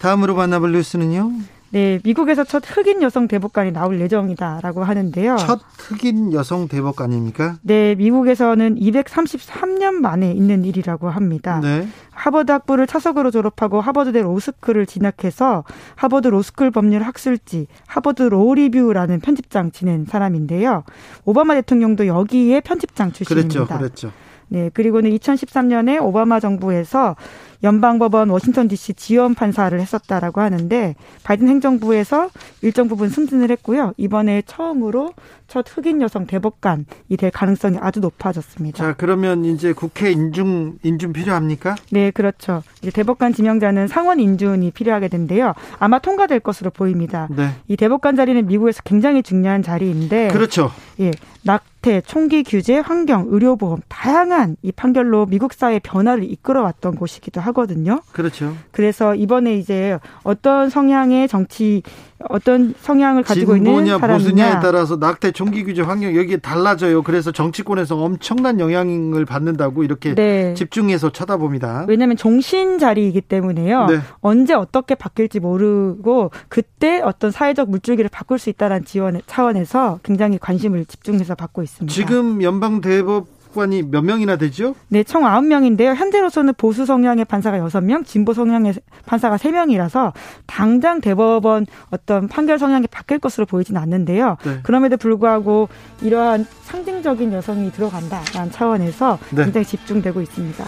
[0.00, 1.30] 다음으로 만나볼 뉴스는요.
[1.70, 5.36] 네, 미국에서 첫 흑인 여성 대법관이 나올 예정이다라고 하는데요.
[5.36, 7.56] 첫 흑인 여성 대법관입니까?
[7.62, 11.60] 네, 미국에서는 233년 만에 있는 일이라고 합니다.
[11.60, 11.88] 네.
[12.12, 15.64] 하버드 학부를 차석으로 졸업하고 하버드대 로스쿨을 진학해서
[15.96, 20.84] 하버드 로스쿨 법률 학술지 하버드 로리뷰라는 편집장 지낸 사람인데요.
[21.24, 23.66] 오바마 대통령도 여기에 편집장 출신입니다.
[23.66, 24.25] 그랬죠, 그랬죠.
[24.48, 27.16] 네, 그리고는 2013년에 오바마 정부에서
[27.62, 30.94] 연방법원 워싱턴 DC 지원 판사를 했었다라고 하는데
[31.24, 32.30] 바이든 행정부에서
[32.62, 33.92] 일정 부분 승진을 했고요.
[33.96, 35.12] 이번에 처음으로
[35.48, 36.84] 첫 흑인 여성 대법관이
[37.18, 38.78] 될 가능성이 아주 높아졌습니다.
[38.78, 41.76] 자, 그러면 이제 국회 인중 인준 필요합니까?
[41.90, 42.62] 네, 그렇죠.
[42.82, 45.54] 이제 대법관 지명자는 상원 인준이 필요하게 된데요.
[45.78, 47.28] 아마 통과될 것으로 보입니다.
[47.30, 47.50] 네.
[47.68, 50.70] 이 대법관 자리는 미국에서 굉장히 중요한 자리인데 그렇죠.
[51.00, 57.40] 예, 낙 태, 총기 규제, 환경, 의료보험 다양한 이 판결로 미국 사회 변화를 이끌어왔던 곳이기도
[57.42, 58.00] 하거든요.
[58.10, 58.56] 그렇죠.
[58.72, 61.84] 그래서 이번에 이제 어떤 성향의 정치
[62.28, 67.02] 어떤 성향을 가지고 있는 진보냐 보수냐에 사람이냐 따라서 낙태 총기 규제 환경 여기에 달라져요.
[67.02, 70.54] 그래서 정치권에서 엄청난 영향을 받는다고 이렇게 네.
[70.54, 71.84] 집중해서 쳐다봅니다.
[71.88, 73.86] 왜냐하면 종신 자리이기 때문에요.
[73.86, 74.00] 네.
[74.20, 80.86] 언제 어떻게 바뀔지 모르고 그때 어떤 사회적 물줄기를 바꿀 수 있다는 지원 차원에서 굉장히 관심을
[80.86, 81.92] 집중해서 받고 있습니다.
[81.92, 84.76] 지금 연방 대법 관이 몇 명이나 되죠?
[84.88, 85.96] 네, 총 9명인데요.
[85.96, 88.74] 현재로서는 보수 성향의 판사가 6명, 진보 성향의
[89.06, 90.12] 판사가 3명이라서
[90.46, 94.36] 당장 대법원 어떤 판결 성향이 바뀔 것으로 보이진 않는데요.
[94.44, 94.60] 네.
[94.62, 95.68] 그럼에도 불구하고
[96.02, 99.44] 이러한 상징적인 여성이 들어간다라는 차원에서 네.
[99.44, 100.64] 굉장히 집중되고 있습니다.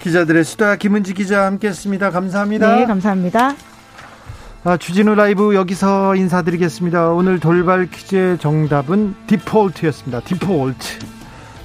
[0.00, 2.10] 기자들의 수다 김은지 기자 함께했습니다.
[2.10, 2.76] 감사합니다.
[2.76, 3.54] 네, 감사합니다.
[4.64, 7.10] 아, 주진우 라이브 여기서 인사드리겠습니다.
[7.10, 10.20] 오늘 돌발 퀴즈의 정답은 디폴트였습니다.
[10.20, 11.17] 디폴트.